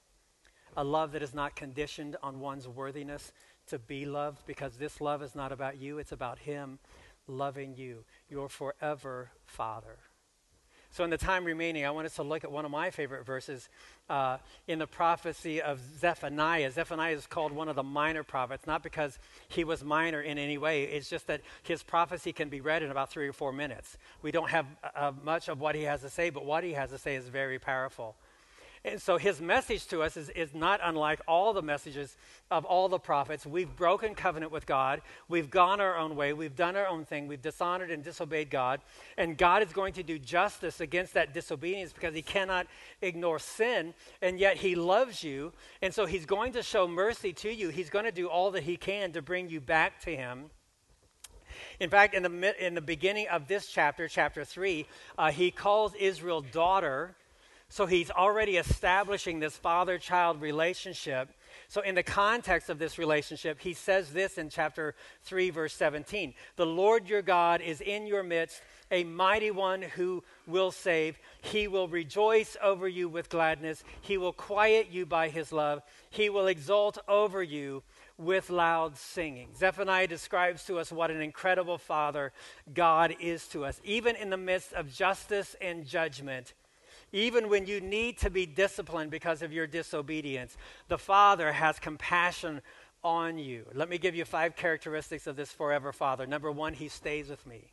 A 0.76 0.84
love 0.84 1.12
that 1.12 1.22
is 1.22 1.34
not 1.34 1.56
conditioned 1.56 2.16
on 2.22 2.40
one's 2.40 2.68
worthiness 2.68 3.32
to 3.66 3.78
be 3.78 4.06
loved 4.06 4.46
because 4.46 4.76
this 4.76 5.00
love 5.00 5.22
is 5.22 5.34
not 5.34 5.52
about 5.52 5.78
you, 5.78 5.98
it's 5.98 6.12
about 6.12 6.38
Him 6.38 6.78
loving 7.26 7.74
you, 7.76 8.04
your 8.30 8.48
forever 8.48 9.30
Father. 9.44 9.98
So, 10.90 11.04
in 11.04 11.11
the 11.11 11.18
time 11.18 11.45
remaining, 11.45 11.85
I 11.85 11.90
want 11.90 12.07
us 12.07 12.16
to 12.16 12.23
look 12.23 12.45
at 12.45 12.50
one 12.50 12.64
of 12.64 12.71
my 12.71 12.90
favorite 12.90 13.26
verses 13.26 13.68
uh, 14.09 14.38
in 14.66 14.78
the 14.78 14.87
prophecy 14.87 15.61
of 15.61 15.80
Zephaniah. 16.00 16.71
Zephaniah 16.71 17.14
is 17.14 17.26
called 17.26 17.52
one 17.52 17.68
of 17.68 17.76
the 17.76 17.83
minor 17.83 18.23
prophets, 18.23 18.66
not 18.66 18.83
because 18.83 19.18
he 19.49 19.64
was 19.64 19.85
minor 19.85 20.23
in 20.23 20.38
any 20.38 20.57
way. 20.57 20.85
It's 20.85 21.11
just 21.11 21.26
that 21.26 21.42
his 21.62 21.83
prophecy 21.83 22.33
can 22.33 22.49
be 22.49 22.61
read 22.61 22.83
in 22.83 22.90
about 22.90 23.11
three 23.11 23.28
or 23.28 23.35
four 23.35 23.52
minutes. 23.52 23.99
We 24.23 24.30
don't 24.30 24.49
have 24.49 24.66
uh, 24.95 25.12
much 25.23 25.49
of 25.49 25.61
what 25.61 25.75
he 25.75 25.83
has 25.83 26.00
to 26.00 26.11
say, 26.11 26.30
but 26.30 26.45
what 26.45 26.64
he 26.64 26.73
has 26.73 26.90
to 26.90 26.99
say 26.99 27.16
is 27.16 27.28
very 27.28 27.59
powerful. 27.59 28.16
And 28.85 29.00
so 29.02 29.18
his 29.18 29.40
message 29.40 29.87
to 29.88 30.02
us 30.02 30.16
is, 30.16 30.28
is 30.30 30.54
not 30.54 30.80
unlike 30.82 31.20
all 31.26 31.52
the 31.52 31.62
messages 31.62 32.16
of 32.50 32.64
all 32.64 32.88
the 32.88 32.99
prophets. 32.99 33.44
We've 33.44 33.75
broken 33.75 34.14
covenant 34.14 34.52
with 34.52 34.66
God. 34.66 35.02
We've 35.28 35.50
gone 35.50 35.80
our 35.80 35.97
own 35.97 36.16
way. 36.16 36.32
We've 36.32 36.54
done 36.54 36.76
our 36.76 36.87
own 36.87 37.04
thing. 37.04 37.26
We've 37.26 37.42
dishonored 37.42 37.90
and 37.90 38.04
disobeyed 38.04 38.50
God. 38.50 38.80
And 39.16 39.37
God 39.37 39.62
is 39.62 39.73
going 39.73 39.94
to 39.94 40.02
do 40.02 40.18
justice 40.18 40.80
against 40.80 41.14
that 41.14 41.35
disobedience 41.35 41.92
because 41.92 42.14
he 42.14 42.23
cannot 42.23 42.66
ignore 43.02 43.38
sin. 43.38 43.94
And 44.23 44.38
yet 44.38 44.58
he 44.58 44.75
loves 44.75 45.25
you. 45.25 45.52
And 45.82 45.92
so 45.92 46.06
he's 46.06 46.26
going 46.26 46.52
to 46.52 46.62
show 46.62 46.87
mercy 46.87 47.32
to 47.35 47.52
you. 47.52 47.70
He's 47.70 47.90
going 47.90 48.04
to 48.04 48.12
do 48.12 48.28
all 48.28 48.52
that 48.52 48.62
he 48.62 48.76
can 48.76 49.12
to 49.12 49.23
bring 49.23 49.49
you 49.49 49.61
back 49.61 50.00
to 50.02 50.14
him. 50.14 50.50
In 51.80 51.90
fact, 51.90 52.14
in 52.14 52.23
the, 52.23 52.66
in 52.66 52.75
the 52.75 52.80
beginning 52.80 53.28
of 53.28 53.49
this 53.49 53.66
chapter, 53.66 54.08
chapter 54.08 54.44
3, 54.44 54.87
uh, 55.16 55.30
he 55.30 55.50
calls 55.50 55.94
Israel 55.94 56.40
daughter 56.40 57.16
so 57.70 57.84
he's 57.84 58.10
already 58.10 58.56
establishing 58.56 59.40
this 59.40 59.56
father 59.56 59.98
child 59.98 60.40
relationship. 60.40 61.28
So, 61.68 61.82
in 61.82 61.94
the 61.94 62.02
context 62.02 62.70
of 62.70 62.78
this 62.78 62.96
relationship, 62.96 63.60
he 63.60 63.75
says 63.75 64.10
this 64.10 64.38
in 64.38 64.48
chapter 64.48 64.94
3, 65.25 65.50
verse 65.50 65.75
17 65.75 66.32
The 66.56 66.66
Lord 66.66 67.08
your 67.08 67.20
God 67.20 67.60
is 67.60 67.82
in 67.82 68.06
your 68.06 68.22
midst, 68.22 68.62
a 68.90 69.04
mighty 69.04 69.50
one 69.50 69.82
who 69.82 70.25
will 70.46 70.70
save. 70.70 71.18
He 71.42 71.68
will 71.68 71.88
rejoice 71.88 72.56
over 72.62 72.88
you 72.88 73.06
with 73.06 73.28
gladness. 73.28 73.84
He 74.00 74.16
will 74.16 74.32
quiet 74.32 74.88
you 74.90 75.04
by 75.04 75.28
his 75.28 75.52
love. 75.52 75.82
He 76.08 76.30
will 76.30 76.46
exult 76.46 76.96
over 77.06 77.42
you 77.42 77.82
with 78.16 78.48
loud 78.48 78.96
singing. 78.96 79.50
Zephaniah 79.54 80.06
describes 80.06 80.64
to 80.64 80.78
us 80.78 80.90
what 80.90 81.10
an 81.10 81.20
incredible 81.20 81.78
father 81.78 82.32
God 82.72 83.14
is 83.20 83.46
to 83.48 83.64
us. 83.64 83.80
Even 83.84 84.16
in 84.16 84.30
the 84.30 84.37
midst 84.38 84.72
of 84.72 84.92
justice 84.92 85.54
and 85.60 85.87
judgment, 85.87 86.54
even 87.12 87.48
when 87.48 87.66
you 87.66 87.80
need 87.80 88.18
to 88.18 88.30
be 88.30 88.46
disciplined 88.46 89.10
because 89.10 89.42
of 89.42 89.52
your 89.52 89.66
disobedience, 89.66 90.56
the 90.88 90.98
Father 90.98 91.52
has 91.52 91.78
compassion 91.78 92.60
on 93.02 93.38
you. 93.38 93.64
Let 93.74 93.88
me 93.88 93.98
give 93.98 94.14
you 94.14 94.24
five 94.24 94.56
characteristics 94.56 95.26
of 95.26 95.36
this 95.36 95.52
forever 95.52 95.92
Father. 95.92 96.26
Number 96.26 96.50
one, 96.50 96.74
He 96.74 96.88
stays 96.88 97.28
with 97.28 97.46
me. 97.46 97.72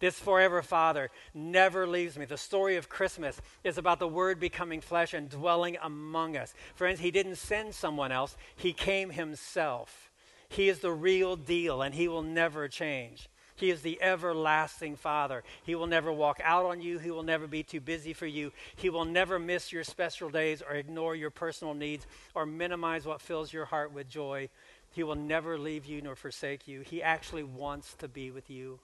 This 0.00 0.18
forever 0.18 0.62
Father 0.62 1.10
never 1.34 1.86
leaves 1.86 2.18
me. 2.18 2.24
The 2.24 2.36
story 2.36 2.76
of 2.76 2.88
Christmas 2.88 3.40
is 3.62 3.78
about 3.78 3.98
the 3.98 4.08
Word 4.08 4.40
becoming 4.40 4.80
flesh 4.80 5.14
and 5.14 5.28
dwelling 5.28 5.76
among 5.82 6.36
us. 6.36 6.54
Friends, 6.74 7.00
He 7.00 7.10
didn't 7.10 7.36
send 7.36 7.74
someone 7.74 8.12
else, 8.12 8.36
He 8.56 8.72
came 8.72 9.10
Himself. 9.10 10.10
He 10.48 10.68
is 10.68 10.80
the 10.80 10.92
real 10.92 11.36
deal, 11.36 11.82
and 11.82 11.94
He 11.94 12.08
will 12.08 12.22
never 12.22 12.68
change. 12.68 13.28
He 13.56 13.70
is 13.70 13.82
the 13.82 14.00
everlasting 14.02 14.96
Father. 14.96 15.44
He 15.62 15.74
will 15.74 15.86
never 15.86 16.12
walk 16.12 16.40
out 16.42 16.64
on 16.64 16.80
you. 16.80 16.98
He 16.98 17.10
will 17.10 17.22
never 17.22 17.46
be 17.46 17.62
too 17.62 17.80
busy 17.80 18.12
for 18.12 18.26
you. 18.26 18.52
He 18.74 18.90
will 18.90 19.04
never 19.04 19.38
miss 19.38 19.72
your 19.72 19.84
special 19.84 20.28
days 20.28 20.60
or 20.62 20.74
ignore 20.74 21.14
your 21.14 21.30
personal 21.30 21.74
needs 21.74 22.06
or 22.34 22.46
minimize 22.46 23.06
what 23.06 23.20
fills 23.20 23.52
your 23.52 23.66
heart 23.66 23.92
with 23.92 24.08
joy. 24.08 24.48
He 24.90 25.04
will 25.04 25.14
never 25.14 25.56
leave 25.56 25.86
you 25.86 26.02
nor 26.02 26.16
forsake 26.16 26.66
you. 26.66 26.80
He 26.80 27.02
actually 27.02 27.44
wants 27.44 27.94
to 27.94 28.08
be 28.08 28.30
with 28.30 28.50
you. 28.50 28.80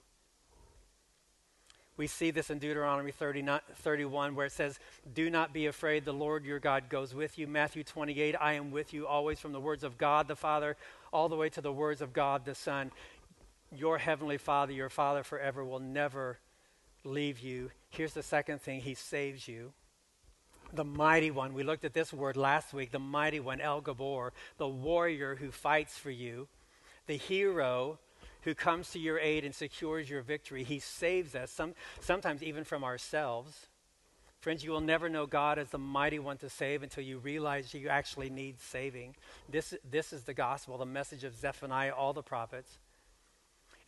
We 1.97 2.07
see 2.07 2.31
this 2.31 2.49
in 2.49 2.57
Deuteronomy 2.57 3.11
30, 3.11 3.45
31, 3.75 4.33
where 4.33 4.45
it 4.45 4.53
says, 4.53 4.79
Do 5.13 5.29
not 5.29 5.53
be 5.53 5.67
afraid, 5.67 6.05
the 6.05 6.13
Lord 6.13 6.45
your 6.45 6.57
God 6.57 6.89
goes 6.89 7.13
with 7.13 7.37
you. 7.37 7.45
Matthew 7.45 7.83
28, 7.83 8.35
I 8.39 8.53
am 8.53 8.71
with 8.71 8.93
you 8.93 9.05
always 9.05 9.39
from 9.39 9.51
the 9.51 9.59
words 9.59 9.83
of 9.83 9.97
God 9.97 10.27
the 10.27 10.35
Father 10.35 10.77
all 11.13 11.29
the 11.29 11.35
way 11.35 11.49
to 11.49 11.61
the 11.61 11.71
words 11.71 12.01
of 12.01 12.13
God 12.13 12.45
the 12.45 12.55
Son 12.55 12.91
your 13.75 13.97
heavenly 13.97 14.37
Father, 14.37 14.73
your 14.73 14.89
Father 14.89 15.23
forever, 15.23 15.63
will 15.63 15.79
never 15.79 16.39
leave 17.03 17.39
you. 17.39 17.71
Here's 17.89 18.13
the 18.13 18.23
second 18.23 18.61
thing 18.61 18.81
He 18.81 18.93
saves 18.93 19.47
you. 19.47 19.73
The 20.73 20.83
mighty 20.85 21.31
one, 21.31 21.53
we 21.53 21.63
looked 21.63 21.83
at 21.83 21.93
this 21.93 22.13
word 22.13 22.37
last 22.37 22.73
week, 22.73 22.91
the 22.91 22.99
mighty 22.99 23.39
one, 23.39 23.59
El 23.59 23.81
Gibbor, 23.81 24.31
the 24.57 24.67
warrior 24.67 25.35
who 25.35 25.51
fights 25.51 25.97
for 25.97 26.11
you, 26.11 26.47
the 27.07 27.17
hero 27.17 27.99
who 28.43 28.55
comes 28.55 28.91
to 28.91 28.99
your 28.99 29.19
aid 29.19 29.43
and 29.43 29.53
secures 29.53 30.09
your 30.09 30.21
victory. 30.21 30.63
He 30.63 30.79
saves 30.79 31.35
us, 31.35 31.51
some, 31.51 31.73
sometimes 31.99 32.41
even 32.41 32.63
from 32.63 32.83
ourselves. 32.83 33.67
Friends, 34.39 34.63
you 34.63 34.71
will 34.71 34.81
never 34.81 35.09
know 35.09 35.27
God 35.27 35.59
as 35.59 35.69
the 35.69 35.77
mighty 35.77 36.17
one 36.17 36.37
to 36.37 36.49
save 36.49 36.81
until 36.81 37.03
you 37.03 37.19
realize 37.19 37.73
you 37.73 37.89
actually 37.89 38.29
need 38.29 38.59
saving. 38.59 39.15
This, 39.49 39.75
this 39.89 40.13
is 40.13 40.23
the 40.23 40.33
gospel, 40.33 40.77
the 40.77 40.85
message 40.85 41.23
of 41.23 41.35
Zephaniah, 41.35 41.91
all 41.91 42.13
the 42.13 42.23
prophets. 42.23 42.79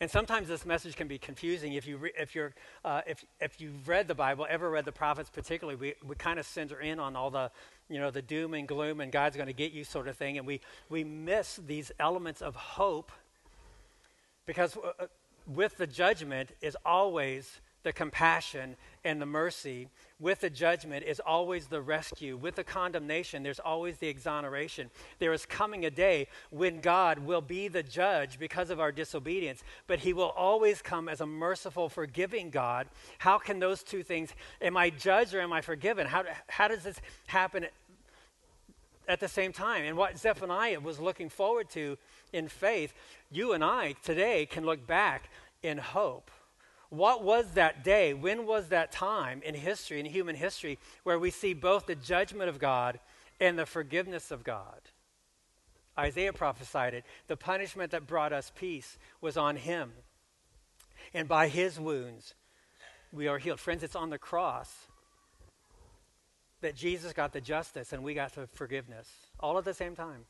And 0.04 0.10
sometimes 0.10 0.48
this 0.48 0.66
message 0.66 0.96
can 0.96 1.08
be 1.08 1.16
confusing. 1.16 1.72
If, 1.72 1.86
you 1.86 1.96
re- 1.96 2.12
if, 2.18 2.34
you're, 2.34 2.52
uh, 2.84 3.00
if, 3.06 3.24
if 3.40 3.58
you've 3.58 3.88
read 3.88 4.06
the 4.06 4.14
Bible, 4.14 4.46
ever 4.50 4.68
read 4.68 4.84
the 4.84 4.92
prophets 4.92 5.30
particularly, 5.30 5.80
we, 5.80 5.94
we 6.06 6.14
kind 6.14 6.38
of 6.38 6.44
center 6.44 6.78
in 6.78 7.00
on 7.00 7.16
all 7.16 7.30
the, 7.30 7.50
you 7.88 7.98
know, 7.98 8.10
the 8.10 8.20
doom 8.20 8.52
and 8.52 8.68
gloom 8.68 9.00
and 9.00 9.10
God's 9.10 9.34
going 9.34 9.46
to 9.46 9.54
get 9.54 9.72
you 9.72 9.82
sort 9.82 10.06
of 10.06 10.14
thing. 10.14 10.36
And 10.36 10.46
we, 10.46 10.60
we 10.90 11.04
miss 11.04 11.58
these 11.66 11.90
elements 11.98 12.42
of 12.42 12.54
hope 12.54 13.12
because 14.44 14.76
uh, 14.76 15.06
with 15.46 15.78
the 15.78 15.86
judgment 15.86 16.50
is 16.60 16.76
always 16.84 17.62
the 17.82 17.94
compassion 17.94 18.76
and 19.04 19.20
the 19.20 19.26
mercy. 19.26 19.88
With 20.18 20.40
the 20.40 20.50
judgment 20.50 21.04
is 21.04 21.20
always 21.20 21.66
the 21.66 21.82
rescue. 21.82 22.36
With 22.36 22.54
the 22.54 22.64
condemnation, 22.64 23.42
there's 23.42 23.60
always 23.60 23.98
the 23.98 24.08
exoneration. 24.08 24.90
There 25.18 25.32
is 25.32 25.44
coming 25.44 25.84
a 25.84 25.90
day 25.90 26.28
when 26.50 26.80
God 26.80 27.18
will 27.18 27.42
be 27.42 27.68
the 27.68 27.82
judge 27.82 28.38
because 28.38 28.70
of 28.70 28.80
our 28.80 28.92
disobedience, 28.92 29.62
but 29.86 30.00
he 30.00 30.12
will 30.12 30.30
always 30.30 30.80
come 30.80 31.08
as 31.08 31.20
a 31.20 31.26
merciful, 31.26 31.88
forgiving 31.88 32.50
God. 32.50 32.86
How 33.18 33.38
can 33.38 33.58
those 33.58 33.82
two 33.82 34.02
things, 34.02 34.30
am 34.62 34.76
I 34.76 34.90
judged 34.90 35.34
or 35.34 35.40
am 35.40 35.52
I 35.52 35.60
forgiven? 35.60 36.06
How, 36.06 36.24
how 36.48 36.68
does 36.68 36.82
this 36.82 37.00
happen 37.26 37.66
at 39.06 39.20
the 39.20 39.28
same 39.28 39.52
time? 39.52 39.84
And 39.84 39.96
what 39.96 40.18
Zephaniah 40.18 40.80
was 40.80 40.98
looking 40.98 41.28
forward 41.28 41.68
to 41.70 41.98
in 42.32 42.48
faith, 42.48 42.94
you 43.30 43.52
and 43.52 43.62
I 43.62 43.94
today 44.02 44.46
can 44.46 44.64
look 44.64 44.86
back 44.86 45.28
in 45.62 45.78
hope 45.78 46.30
what 46.96 47.22
was 47.22 47.52
that 47.52 47.84
day? 47.84 48.14
When 48.14 48.46
was 48.46 48.68
that 48.68 48.92
time 48.92 49.42
in 49.42 49.54
history, 49.54 50.00
in 50.00 50.06
human 50.06 50.36
history, 50.36 50.78
where 51.02 51.18
we 51.18 51.30
see 51.30 51.54
both 51.54 51.86
the 51.86 51.94
judgment 51.94 52.48
of 52.48 52.58
God 52.58 52.98
and 53.40 53.58
the 53.58 53.66
forgiveness 53.66 54.30
of 54.30 54.44
God? 54.44 54.80
Isaiah 55.98 56.32
prophesied 56.32 56.94
it. 56.94 57.04
The 57.26 57.36
punishment 57.36 57.92
that 57.92 58.06
brought 58.06 58.32
us 58.32 58.52
peace 58.54 58.98
was 59.20 59.36
on 59.36 59.56
him. 59.56 59.92
And 61.12 61.28
by 61.28 61.48
his 61.48 61.78
wounds, 61.78 62.34
we 63.12 63.28
are 63.28 63.38
healed. 63.38 63.60
Friends, 63.60 63.82
it's 63.82 63.94
on 63.94 64.10
the 64.10 64.18
cross 64.18 64.72
that 66.60 66.74
Jesus 66.74 67.12
got 67.12 67.32
the 67.32 67.40
justice 67.40 67.92
and 67.92 68.02
we 68.02 68.14
got 68.14 68.34
the 68.34 68.46
forgiveness, 68.48 69.08
all 69.38 69.58
at 69.58 69.64
the 69.64 69.74
same 69.74 69.94
time. 69.94 70.24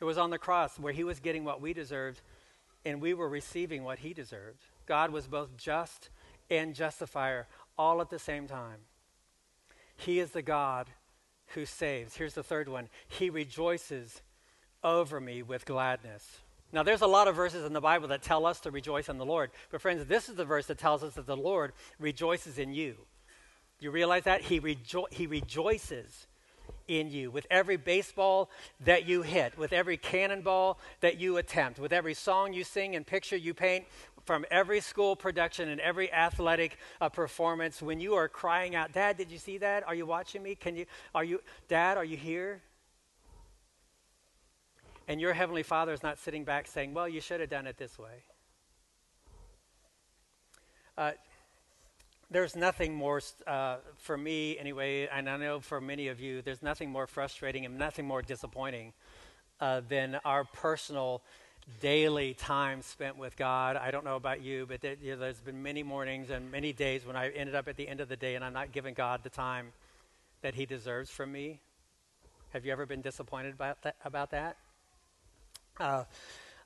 It 0.00 0.04
was 0.04 0.18
on 0.18 0.30
the 0.30 0.38
cross 0.38 0.78
where 0.78 0.92
he 0.92 1.04
was 1.04 1.20
getting 1.20 1.44
what 1.44 1.60
we 1.60 1.72
deserved 1.72 2.22
and 2.84 3.00
we 3.00 3.14
were 3.14 3.28
receiving 3.28 3.84
what 3.84 3.98
he 3.98 4.14
deserved. 4.14 4.64
God 4.90 5.12
was 5.12 5.28
both 5.28 5.56
just 5.56 6.10
and 6.50 6.74
justifier 6.74 7.46
all 7.78 8.00
at 8.00 8.10
the 8.10 8.18
same 8.18 8.48
time. 8.48 8.78
He 9.94 10.18
is 10.18 10.32
the 10.32 10.42
God 10.42 10.88
who 11.54 11.64
saves. 11.64 12.16
Here's 12.16 12.34
the 12.34 12.42
third 12.42 12.68
one 12.68 12.88
He 13.06 13.30
rejoices 13.30 14.20
over 14.82 15.20
me 15.20 15.44
with 15.44 15.64
gladness. 15.64 16.40
Now, 16.72 16.82
there's 16.82 17.02
a 17.02 17.06
lot 17.06 17.28
of 17.28 17.36
verses 17.36 17.64
in 17.64 17.72
the 17.72 17.80
Bible 17.80 18.08
that 18.08 18.24
tell 18.24 18.44
us 18.44 18.58
to 18.60 18.72
rejoice 18.72 19.08
in 19.08 19.16
the 19.16 19.24
Lord. 19.24 19.52
But, 19.70 19.80
friends, 19.80 20.04
this 20.06 20.28
is 20.28 20.34
the 20.34 20.44
verse 20.44 20.66
that 20.66 20.78
tells 20.78 21.04
us 21.04 21.14
that 21.14 21.26
the 21.26 21.36
Lord 21.36 21.70
rejoices 22.00 22.58
in 22.58 22.74
you. 22.74 22.96
You 23.78 23.92
realize 23.92 24.24
that? 24.24 24.40
He, 24.42 24.60
rejo- 24.60 25.12
he 25.12 25.28
rejoices 25.28 26.26
in 26.90 27.10
you 27.10 27.30
with 27.30 27.46
every 27.50 27.76
baseball 27.76 28.50
that 28.80 29.06
you 29.06 29.22
hit, 29.22 29.56
with 29.56 29.72
every 29.72 29.96
cannonball 29.96 30.78
that 31.00 31.18
you 31.18 31.36
attempt, 31.36 31.78
with 31.78 31.92
every 31.92 32.14
song 32.14 32.52
you 32.52 32.64
sing 32.64 32.96
and 32.96 33.06
picture 33.06 33.36
you 33.36 33.54
paint, 33.54 33.84
from 34.24 34.44
every 34.50 34.80
school 34.80 35.16
production 35.16 35.68
and 35.68 35.80
every 35.80 36.12
athletic 36.12 36.76
uh, 37.00 37.08
performance. 37.08 37.80
When 37.80 38.00
you 38.00 38.14
are 38.14 38.28
crying 38.28 38.74
out, 38.74 38.92
Dad, 38.92 39.16
did 39.16 39.30
you 39.30 39.38
see 39.38 39.58
that? 39.58 39.86
Are 39.86 39.94
you 39.94 40.04
watching 40.04 40.42
me? 40.42 40.54
Can 40.54 40.76
you, 40.76 40.86
are 41.14 41.24
you, 41.24 41.40
Dad, 41.68 41.96
are 41.96 42.04
you 42.04 42.16
here? 42.16 42.60
And 45.08 45.20
your 45.20 45.32
Heavenly 45.32 45.62
Father 45.62 45.92
is 45.92 46.02
not 46.02 46.18
sitting 46.18 46.44
back 46.44 46.66
saying, 46.66 46.94
Well, 46.94 47.08
you 47.08 47.20
should 47.20 47.40
have 47.40 47.50
done 47.50 47.66
it 47.66 47.76
this 47.76 47.98
way. 47.98 48.22
Uh, 50.96 51.12
there's 52.30 52.54
nothing 52.54 52.94
more, 52.94 53.20
uh, 53.46 53.76
for 53.98 54.16
me 54.16 54.58
anyway, 54.58 55.08
and 55.08 55.28
I 55.28 55.36
know 55.36 55.60
for 55.60 55.80
many 55.80 56.08
of 56.08 56.20
you, 56.20 56.42
there's 56.42 56.62
nothing 56.62 56.90
more 56.90 57.06
frustrating 57.06 57.66
and 57.66 57.78
nothing 57.78 58.06
more 58.06 58.22
disappointing 58.22 58.92
uh, 59.60 59.80
than 59.88 60.18
our 60.24 60.44
personal 60.44 61.22
daily 61.80 62.34
time 62.34 62.82
spent 62.82 63.18
with 63.18 63.36
God. 63.36 63.76
I 63.76 63.90
don't 63.90 64.04
know 64.04 64.16
about 64.16 64.42
you, 64.42 64.66
but 64.66 64.80
there, 64.80 64.96
you 65.02 65.12
know, 65.12 65.20
there's 65.20 65.40
been 65.40 65.62
many 65.62 65.82
mornings 65.82 66.30
and 66.30 66.50
many 66.50 66.72
days 66.72 67.04
when 67.04 67.16
I 67.16 67.30
ended 67.30 67.54
up 67.54 67.68
at 67.68 67.76
the 67.76 67.88
end 67.88 68.00
of 68.00 68.08
the 68.08 68.16
day 68.16 68.34
and 68.34 68.44
I'm 68.44 68.52
not 68.52 68.72
giving 68.72 68.94
God 68.94 69.22
the 69.22 69.30
time 69.30 69.72
that 70.42 70.54
He 70.54 70.66
deserves 70.66 71.10
from 71.10 71.32
me. 71.32 71.60
Have 72.50 72.64
you 72.64 72.72
ever 72.72 72.86
been 72.86 73.02
disappointed 73.02 73.54
about 73.54 73.82
that? 73.82 73.96
About 74.04 74.30
that? 74.30 74.56
Uh, 75.78 76.04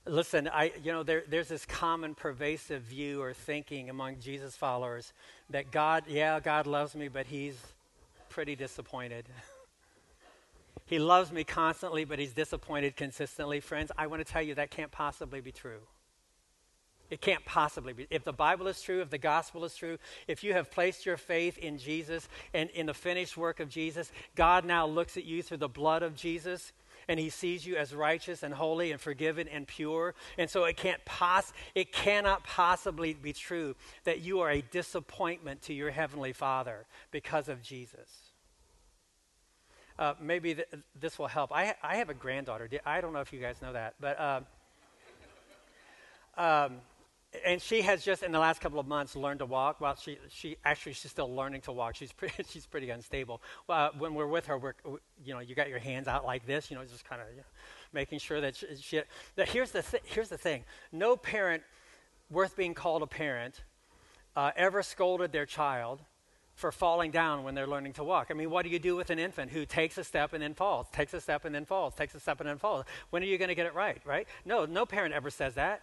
listen, 0.06 0.48
I, 0.48 0.72
you 0.82 0.92
know, 0.92 1.02
there, 1.02 1.24
there's 1.28 1.48
this 1.48 1.64
common 1.64 2.14
pervasive 2.14 2.82
view 2.82 3.22
or 3.22 3.32
thinking 3.32 3.90
among 3.90 4.20
Jesus 4.20 4.56
followers 4.56 5.12
that 5.50 5.70
God, 5.70 6.04
yeah, 6.08 6.40
God 6.40 6.66
loves 6.66 6.94
me, 6.94 7.08
but 7.08 7.26
he's 7.26 7.58
pretty 8.28 8.56
disappointed. 8.56 9.26
he 10.86 10.98
loves 10.98 11.32
me 11.32 11.44
constantly, 11.44 12.04
but 12.04 12.18
he's 12.18 12.32
disappointed 12.32 12.96
consistently. 12.96 13.60
Friends, 13.60 13.90
I 13.96 14.06
want 14.06 14.24
to 14.24 14.30
tell 14.30 14.42
you 14.42 14.54
that 14.56 14.70
can't 14.70 14.90
possibly 14.90 15.40
be 15.40 15.52
true. 15.52 15.80
It 17.10 17.20
can't 17.20 17.44
possibly 17.44 17.92
be. 17.92 18.06
If 18.10 18.24
the 18.24 18.32
Bible 18.32 18.66
is 18.66 18.80
true, 18.80 19.00
if 19.00 19.10
the 19.10 19.18
gospel 19.18 19.64
is 19.64 19.76
true, 19.76 19.98
if 20.26 20.42
you 20.42 20.54
have 20.54 20.70
placed 20.70 21.04
your 21.06 21.18
faith 21.18 21.58
in 21.58 21.78
Jesus 21.78 22.28
and 22.52 22.70
in 22.70 22.86
the 22.86 22.94
finished 22.94 23.36
work 23.36 23.60
of 23.60 23.68
Jesus, 23.68 24.10
God 24.34 24.64
now 24.64 24.86
looks 24.86 25.16
at 25.16 25.24
you 25.24 25.42
through 25.42 25.58
the 25.58 25.68
blood 25.68 26.02
of 26.02 26.16
Jesus 26.16 26.72
and 27.08 27.20
he 27.20 27.30
sees 27.30 27.66
you 27.66 27.76
as 27.76 27.94
righteous 27.94 28.42
and 28.42 28.54
holy 28.54 28.92
and 28.92 29.00
forgiven 29.00 29.48
and 29.48 29.66
pure. 29.66 30.14
And 30.38 30.48
so 30.48 30.64
it 30.64 30.76
can't 30.76 31.04
pos- 31.04 31.52
it 31.74 31.92
cannot 31.92 32.44
possibly 32.44 33.14
be 33.14 33.32
true 33.32 33.74
that 34.04 34.20
you 34.20 34.40
are 34.40 34.50
a 34.50 34.62
disappointment 34.62 35.62
to 35.62 35.74
your 35.74 35.90
heavenly 35.90 36.32
Father 36.32 36.86
because 37.10 37.48
of 37.48 37.62
Jesus. 37.62 38.30
Uh, 39.98 40.14
maybe 40.20 40.54
th- 40.54 40.68
this 40.98 41.18
will 41.18 41.28
help. 41.28 41.52
I, 41.52 41.66
ha- 41.66 41.76
I 41.82 41.96
have 41.96 42.10
a 42.10 42.14
granddaughter. 42.14 42.68
I 42.84 43.00
don't 43.00 43.12
know 43.12 43.20
if 43.20 43.32
you 43.32 43.40
guys 43.40 43.62
know 43.62 43.72
that, 43.72 43.94
but 44.00 44.20
um, 44.20 44.46
um, 46.36 46.80
and 47.44 47.60
she 47.60 47.82
has 47.82 48.04
just 48.04 48.22
in 48.22 48.32
the 48.32 48.38
last 48.38 48.60
couple 48.60 48.78
of 48.78 48.86
months 48.86 49.16
learned 49.16 49.40
to 49.40 49.46
walk. 49.46 49.80
Well, 49.80 49.96
she 49.96 50.18
she 50.28 50.56
actually 50.64 50.92
she's 50.92 51.10
still 51.10 51.34
learning 51.34 51.62
to 51.62 51.72
walk. 51.72 51.96
She's 51.96 52.12
pretty, 52.12 52.42
she's 52.48 52.66
pretty 52.66 52.90
unstable. 52.90 53.42
Uh, 53.68 53.90
when 53.98 54.14
we're 54.14 54.26
with 54.26 54.46
her, 54.46 54.58
we're 54.58 54.74
you 55.24 55.34
know 55.34 55.40
you 55.40 55.54
got 55.54 55.68
your 55.68 55.78
hands 55.78 56.08
out 56.08 56.24
like 56.24 56.46
this, 56.46 56.70
you 56.70 56.76
know, 56.76 56.84
just 56.84 57.04
kind 57.04 57.20
of 57.20 57.28
you 57.30 57.38
know, 57.38 57.42
making 57.92 58.18
sure 58.18 58.40
that 58.40 58.56
she. 58.56 58.66
she 58.80 59.00
that 59.36 59.48
here's 59.48 59.70
the 59.70 59.82
th- 59.82 60.02
here's 60.06 60.28
the 60.28 60.38
thing. 60.38 60.64
No 60.92 61.16
parent 61.16 61.62
worth 62.30 62.56
being 62.56 62.74
called 62.74 63.02
a 63.02 63.06
parent 63.06 63.62
uh, 64.36 64.50
ever 64.56 64.82
scolded 64.82 65.32
their 65.32 65.46
child 65.46 66.00
for 66.54 66.70
falling 66.70 67.10
down 67.10 67.42
when 67.42 67.54
they're 67.54 67.66
learning 67.66 67.92
to 67.94 68.04
walk. 68.04 68.28
I 68.30 68.34
mean, 68.34 68.48
what 68.48 68.64
do 68.64 68.70
you 68.70 68.78
do 68.78 68.94
with 68.94 69.10
an 69.10 69.18
infant 69.18 69.50
who 69.50 69.66
takes 69.66 69.98
a 69.98 70.04
step 70.04 70.32
and 70.32 70.42
then 70.42 70.54
falls, 70.54 70.86
takes 70.92 71.12
a 71.12 71.20
step 71.20 71.44
and 71.44 71.54
then 71.54 71.64
falls, 71.64 71.94
takes 71.94 72.14
a 72.14 72.20
step 72.20 72.40
and 72.40 72.48
then 72.48 72.58
falls? 72.58 72.84
When 73.10 73.22
are 73.22 73.26
you 73.26 73.38
going 73.38 73.48
to 73.48 73.56
get 73.56 73.66
it 73.66 73.74
right? 73.74 74.00
Right? 74.04 74.28
No, 74.44 74.64
no 74.64 74.86
parent 74.86 75.14
ever 75.14 75.30
says 75.30 75.54
that. 75.54 75.82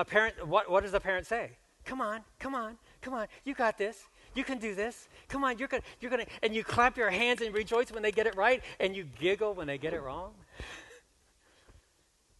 A 0.00 0.04
parent, 0.04 0.46
what, 0.48 0.70
what 0.70 0.82
does 0.82 0.94
a 0.94 1.00
parent 1.00 1.26
say? 1.26 1.50
Come 1.84 2.00
on, 2.00 2.22
come 2.38 2.54
on, 2.54 2.78
come 3.02 3.12
on. 3.12 3.26
You 3.44 3.52
got 3.52 3.76
this. 3.76 4.04
You 4.34 4.44
can 4.44 4.56
do 4.56 4.74
this. 4.74 5.08
Come 5.28 5.44
on, 5.44 5.58
you're 5.58 5.68
gonna, 5.68 5.82
you're 6.00 6.10
gonna, 6.10 6.24
and 6.42 6.54
you 6.54 6.64
clap 6.64 6.96
your 6.96 7.10
hands 7.10 7.42
and 7.42 7.54
rejoice 7.54 7.92
when 7.92 8.02
they 8.02 8.10
get 8.10 8.26
it 8.26 8.34
right, 8.34 8.62
and 8.78 8.96
you 8.96 9.04
giggle 9.04 9.52
when 9.52 9.66
they 9.66 9.76
get 9.76 9.92
it 9.92 10.00
wrong. 10.00 10.32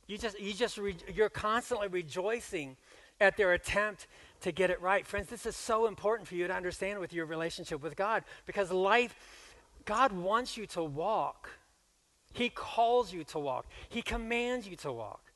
You 0.06 0.16
just, 0.16 0.40
you 0.40 0.54
just, 0.54 0.78
re, 0.78 0.96
you're 1.14 1.28
constantly 1.28 1.88
rejoicing 1.88 2.78
at 3.20 3.36
their 3.36 3.52
attempt 3.52 4.06
to 4.40 4.52
get 4.52 4.70
it 4.70 4.80
right. 4.80 5.06
Friends, 5.06 5.28
this 5.28 5.44
is 5.44 5.54
so 5.54 5.86
important 5.86 6.26
for 6.26 6.36
you 6.36 6.46
to 6.46 6.54
understand 6.54 6.98
with 6.98 7.12
your 7.12 7.26
relationship 7.26 7.82
with 7.82 7.94
God 7.94 8.24
because 8.46 8.72
life, 8.72 9.54
God 9.84 10.12
wants 10.12 10.56
you 10.56 10.64
to 10.68 10.82
walk. 10.82 11.50
He 12.32 12.48
calls 12.48 13.12
you 13.12 13.22
to 13.24 13.38
walk. 13.38 13.66
He 13.90 14.00
commands 14.00 14.66
you 14.66 14.76
to 14.76 14.90
walk 14.90 15.29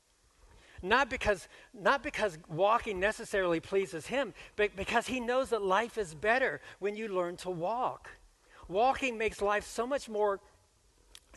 not 0.87 1.09
because, 1.09 1.47
not 1.73 2.03
because 2.03 2.37
walking 2.47 2.99
necessarily 2.99 3.59
pleases 3.59 4.07
him, 4.07 4.33
but 4.55 4.75
because 4.75 5.07
he 5.07 5.19
knows 5.19 5.49
that 5.49 5.61
life 5.61 5.97
is 5.97 6.13
better 6.13 6.61
when 6.79 6.95
you 6.95 7.07
learn 7.07 7.37
to 7.37 7.49
walk. 7.49 8.09
Walking 8.67 9.17
makes 9.17 9.41
life 9.41 9.65
so 9.65 9.85
much 9.85 10.07
more, 10.07 10.39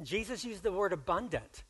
Jesus 0.02 0.44
used 0.44 0.62
the 0.62 0.72
word 0.72 0.92
abundant. 0.92 1.64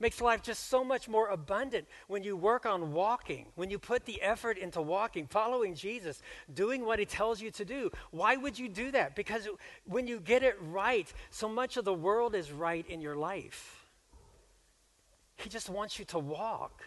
Makes 0.00 0.20
life 0.20 0.42
just 0.42 0.68
so 0.68 0.84
much 0.84 1.08
more 1.08 1.28
abundant 1.28 1.88
when 2.06 2.22
you 2.22 2.36
work 2.36 2.66
on 2.66 2.92
walking, 2.92 3.46
when 3.56 3.68
you 3.68 3.80
put 3.80 4.04
the 4.04 4.22
effort 4.22 4.56
into 4.56 4.80
walking, 4.80 5.26
following 5.26 5.74
Jesus, 5.74 6.22
doing 6.54 6.84
what 6.84 7.00
he 7.00 7.04
tells 7.04 7.42
you 7.42 7.50
to 7.50 7.64
do. 7.64 7.90
Why 8.12 8.36
would 8.36 8.56
you 8.56 8.68
do 8.68 8.92
that? 8.92 9.16
Because 9.16 9.48
when 9.86 10.06
you 10.06 10.20
get 10.20 10.44
it 10.44 10.56
right, 10.60 11.12
so 11.30 11.48
much 11.48 11.76
of 11.76 11.84
the 11.84 11.92
world 11.92 12.36
is 12.36 12.52
right 12.52 12.88
in 12.88 13.00
your 13.00 13.16
life. 13.16 13.86
He 15.36 15.48
just 15.48 15.68
wants 15.68 15.98
you 15.98 16.04
to 16.06 16.18
walk. 16.20 16.82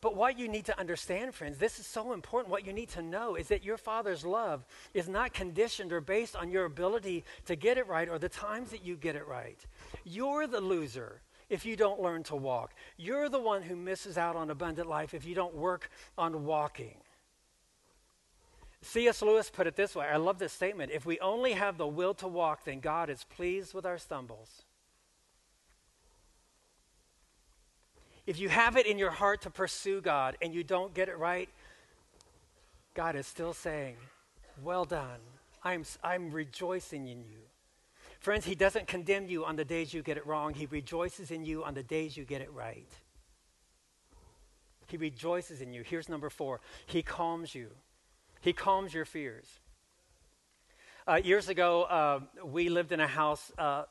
But 0.00 0.14
what 0.14 0.38
you 0.38 0.46
need 0.46 0.66
to 0.66 0.78
understand, 0.78 1.34
friends, 1.34 1.58
this 1.58 1.80
is 1.80 1.86
so 1.86 2.12
important. 2.12 2.52
What 2.52 2.64
you 2.64 2.72
need 2.72 2.90
to 2.90 3.02
know 3.02 3.34
is 3.34 3.48
that 3.48 3.64
your 3.64 3.76
Father's 3.76 4.24
love 4.24 4.64
is 4.94 5.08
not 5.08 5.32
conditioned 5.32 5.92
or 5.92 6.00
based 6.00 6.36
on 6.36 6.50
your 6.50 6.66
ability 6.66 7.24
to 7.46 7.56
get 7.56 7.78
it 7.78 7.88
right 7.88 8.08
or 8.08 8.18
the 8.18 8.28
times 8.28 8.70
that 8.70 8.84
you 8.84 8.96
get 8.96 9.16
it 9.16 9.26
right. 9.26 9.58
You're 10.04 10.46
the 10.46 10.60
loser 10.60 11.20
if 11.48 11.66
you 11.66 11.74
don't 11.74 12.00
learn 12.00 12.22
to 12.24 12.36
walk. 12.36 12.74
You're 12.96 13.28
the 13.28 13.40
one 13.40 13.62
who 13.62 13.74
misses 13.74 14.16
out 14.16 14.36
on 14.36 14.50
abundant 14.50 14.88
life 14.88 15.14
if 15.14 15.26
you 15.26 15.34
don't 15.34 15.54
work 15.54 15.90
on 16.16 16.44
walking. 16.44 16.98
C.S. 18.80 19.22
Lewis 19.22 19.50
put 19.50 19.66
it 19.66 19.74
this 19.74 19.96
way 19.96 20.06
I 20.06 20.16
love 20.16 20.38
this 20.38 20.52
statement. 20.52 20.92
If 20.92 21.04
we 21.04 21.18
only 21.18 21.52
have 21.52 21.76
the 21.76 21.88
will 21.88 22.14
to 22.14 22.28
walk, 22.28 22.64
then 22.64 22.78
God 22.78 23.10
is 23.10 23.24
pleased 23.24 23.74
with 23.74 23.84
our 23.84 23.98
stumbles. 23.98 24.62
If 28.28 28.38
you 28.38 28.50
have 28.50 28.76
it 28.76 28.84
in 28.84 28.98
your 28.98 29.10
heart 29.10 29.40
to 29.42 29.50
pursue 29.50 30.02
God 30.02 30.36
and 30.42 30.52
you 30.52 30.62
don't 30.62 30.92
get 30.92 31.08
it 31.08 31.16
right, 31.16 31.48
God 32.92 33.16
is 33.16 33.26
still 33.26 33.54
saying, 33.54 33.96
Well 34.62 34.84
done. 34.84 35.20
I'm, 35.64 35.82
I'm 36.04 36.30
rejoicing 36.30 37.08
in 37.08 37.20
you. 37.20 37.38
Friends, 38.20 38.44
He 38.44 38.54
doesn't 38.54 38.86
condemn 38.86 39.28
you 39.28 39.46
on 39.46 39.56
the 39.56 39.64
days 39.64 39.94
you 39.94 40.02
get 40.02 40.18
it 40.18 40.26
wrong, 40.26 40.52
He 40.52 40.66
rejoices 40.66 41.30
in 41.30 41.46
you 41.46 41.64
on 41.64 41.72
the 41.72 41.82
days 41.82 42.18
you 42.18 42.26
get 42.26 42.42
it 42.42 42.52
right. 42.52 42.90
He 44.88 44.98
rejoices 44.98 45.62
in 45.62 45.72
you. 45.72 45.82
Here's 45.82 46.10
number 46.10 46.28
four 46.28 46.60
He 46.84 47.00
calms 47.00 47.54
you, 47.54 47.70
He 48.42 48.52
calms 48.52 48.92
your 48.92 49.06
fears. 49.06 49.48
Uh, 51.06 51.18
years 51.24 51.48
ago, 51.48 51.84
uh, 51.84 52.20
we 52.44 52.68
lived 52.68 52.92
in 52.92 53.00
a 53.00 53.06
house 53.06 53.50
uh, 53.56 53.84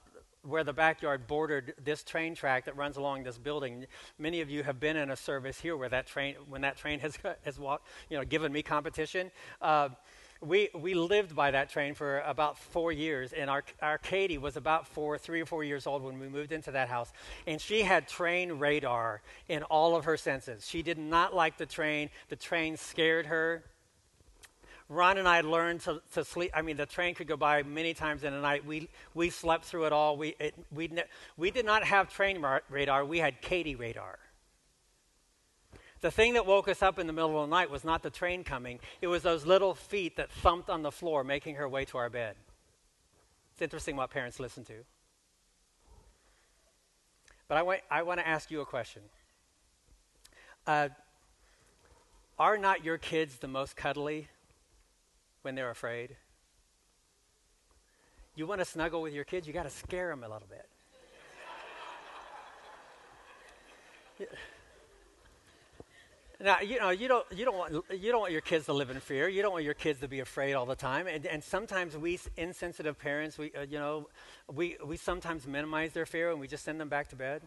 where 0.48 0.64
the 0.64 0.74
backyard 0.74 1.28
bordered 1.28 1.74
this 1.84 2.04
train 2.04 2.34
track 2.34 2.66
that 2.66 2.76
runs 2.78 2.98
along 2.98 3.24
this 3.24 3.38
building. 3.38 3.86
Many 4.18 4.42
of 4.42 4.50
you 4.50 4.64
have 4.64 4.80
been 4.80 4.96
in 4.96 5.12
a 5.12 5.16
service 5.16 5.60
here 5.60 5.76
where 5.76 5.90
that 5.90 6.08
train, 6.08 6.36
when 6.48 6.62
that 6.62 6.78
train 6.78 7.00
has, 7.02 7.18
has 7.44 7.60
walked, 7.60 7.88
you 8.10 8.18
know, 8.18 8.24
given 8.24 8.52
me 8.52 8.62
competition. 8.62 9.32
Uh, 9.62 9.90
we, 10.42 10.70
we 10.76 10.94
lived 10.94 11.36
by 11.36 11.52
that 11.52 11.70
train 11.70 11.96
for 11.96 12.20
about 12.20 12.60
four 12.60 12.92
years, 12.92 13.34
and 13.34 13.50
our, 13.50 13.64
our 13.82 13.98
Katie 13.98 14.38
was 14.38 14.56
about 14.56 14.88
four, 14.88 15.18
three 15.18 15.42
or 15.42 15.46
four 15.46 15.64
years 15.64 15.88
old 15.88 16.04
when 16.04 16.20
we 16.20 16.30
moved 16.30 16.52
into 16.52 16.72
that 16.72 16.90
house. 16.90 17.12
And 17.48 17.60
she 17.60 17.82
had 17.82 18.08
train 18.08 18.54
radar 18.54 19.22
in 19.48 19.64
all 19.64 19.96
of 19.96 20.06
her 20.06 20.16
senses. 20.16 20.68
She 20.68 20.84
did 20.84 21.00
not 21.00 21.36
like 21.36 21.58
the 21.58 21.66
train. 21.66 22.10
The 22.30 22.36
train 22.36 22.78
scared 22.78 23.26
her. 23.26 23.64
Ron 24.90 25.18
and 25.18 25.28
I 25.28 25.42
learned 25.42 25.82
to, 25.82 26.02
to 26.14 26.24
sleep. 26.24 26.52
I 26.54 26.62
mean, 26.62 26.78
the 26.78 26.86
train 26.86 27.14
could 27.14 27.28
go 27.28 27.36
by 27.36 27.62
many 27.64 27.94
times 27.94 28.24
in 28.24 28.34
a 28.34 28.42
night. 28.42 28.66
We, 28.66 28.88
we 29.14 29.30
slept 29.30 29.66
through 29.66 29.86
it 29.86 29.92
all. 29.92 30.16
We, 30.16 30.36
it, 30.40 30.54
we, 30.72 30.88
ne- 30.88 31.04
we 31.36 31.52
did 31.52 31.66
not 31.66 31.84
have 31.84 32.10
train 32.10 32.42
ra- 32.42 32.60
radar, 32.70 33.04
we 33.04 33.20
had 33.20 33.42
Katie 33.42 33.76
radar. 33.76 34.18
The 36.00 36.12
thing 36.12 36.34
that 36.34 36.46
woke 36.46 36.68
us 36.68 36.82
up 36.82 37.00
in 37.00 37.08
the 37.08 37.14
middle 37.14 37.42
of 37.42 37.50
the 37.50 37.56
night 37.56 37.70
was 37.70 37.84
not 37.84 38.04
the 38.04 38.10
train 38.10 38.44
coming, 38.44 38.80
it 39.02 39.08
was 39.08 39.24
those 39.24 39.46
little 39.46 39.74
feet 39.74 40.16
that 40.18 40.32
thumped 40.32 40.70
on 40.70 40.84
the 40.84 40.92
floor 40.92 41.24
making 41.24 41.56
her 41.56 41.68
way 41.68 41.86
to 41.86 41.98
our 41.98 42.10
bed. 42.10 42.36
It's 43.54 43.62
interesting 43.62 43.96
what 43.96 44.12
parents 44.12 44.40
listen 44.40 44.64
to. 44.66 44.86
But 47.48 47.58
I 47.58 47.64
want, 47.64 47.80
I 47.90 48.04
want 48.04 48.20
to 48.20 48.28
ask 48.28 48.52
you 48.52 48.62
a 48.62 48.66
question. 48.66 49.02
Uh, 50.66 50.90
are 52.38 52.58
not 52.58 52.86
your 52.86 52.98
kids 52.98 53.38
the 53.38 53.48
most 53.48 53.76
cuddly 53.76 54.28
when 55.42 55.56
they're 55.56 55.70
afraid? 55.70 56.16
You 58.36 58.46
want 58.46 58.62
to 58.62 58.66
snuggle 58.66 59.02
with 59.02 59.14
your 59.14 59.24
kids, 59.24 59.48
you 59.48 59.54
got 59.54 59.64
to 59.64 59.70
scare 59.70 60.10
them 60.10 60.24
a 60.24 60.30
little 60.30 60.48
bit. 64.20 64.30
Now 66.40 66.60
you 66.60 66.80
know 66.80 66.92
you 66.92 67.08
don't 67.08 67.26
you 67.32 67.46
don't 67.46 67.58
want 67.58 67.74
you 67.90 68.12
don't 68.12 68.22
want 68.22 68.32
your 68.32 68.42
kids 68.42 68.66
to 68.68 68.74
live 68.74 68.92
in 68.92 69.00
fear. 69.00 69.28
You 69.28 69.42
don't 69.42 69.54
want 69.54 69.64
your 69.64 69.74
kids 69.74 70.02
to 70.02 70.08
be 70.08 70.20
afraid 70.20 70.54
all 70.54 70.68
the 70.68 70.76
time. 70.76 71.08
And, 71.08 71.26
and 71.26 71.44
sometimes 71.44 71.98
we 71.98 72.20
insensitive 72.36 73.00
parents, 73.00 73.40
we 73.40 73.52
uh, 73.54 73.64
you 73.64 73.80
know, 73.80 74.08
we 74.54 74.78
we 74.86 74.98
sometimes 74.98 75.48
minimize 75.48 75.94
their 75.94 76.06
fear 76.06 76.30
and 76.30 76.40
we 76.40 76.48
just 76.48 76.64
send 76.64 76.80
them 76.80 76.90
back 76.90 77.10
to 77.10 77.16
bed. 77.16 77.42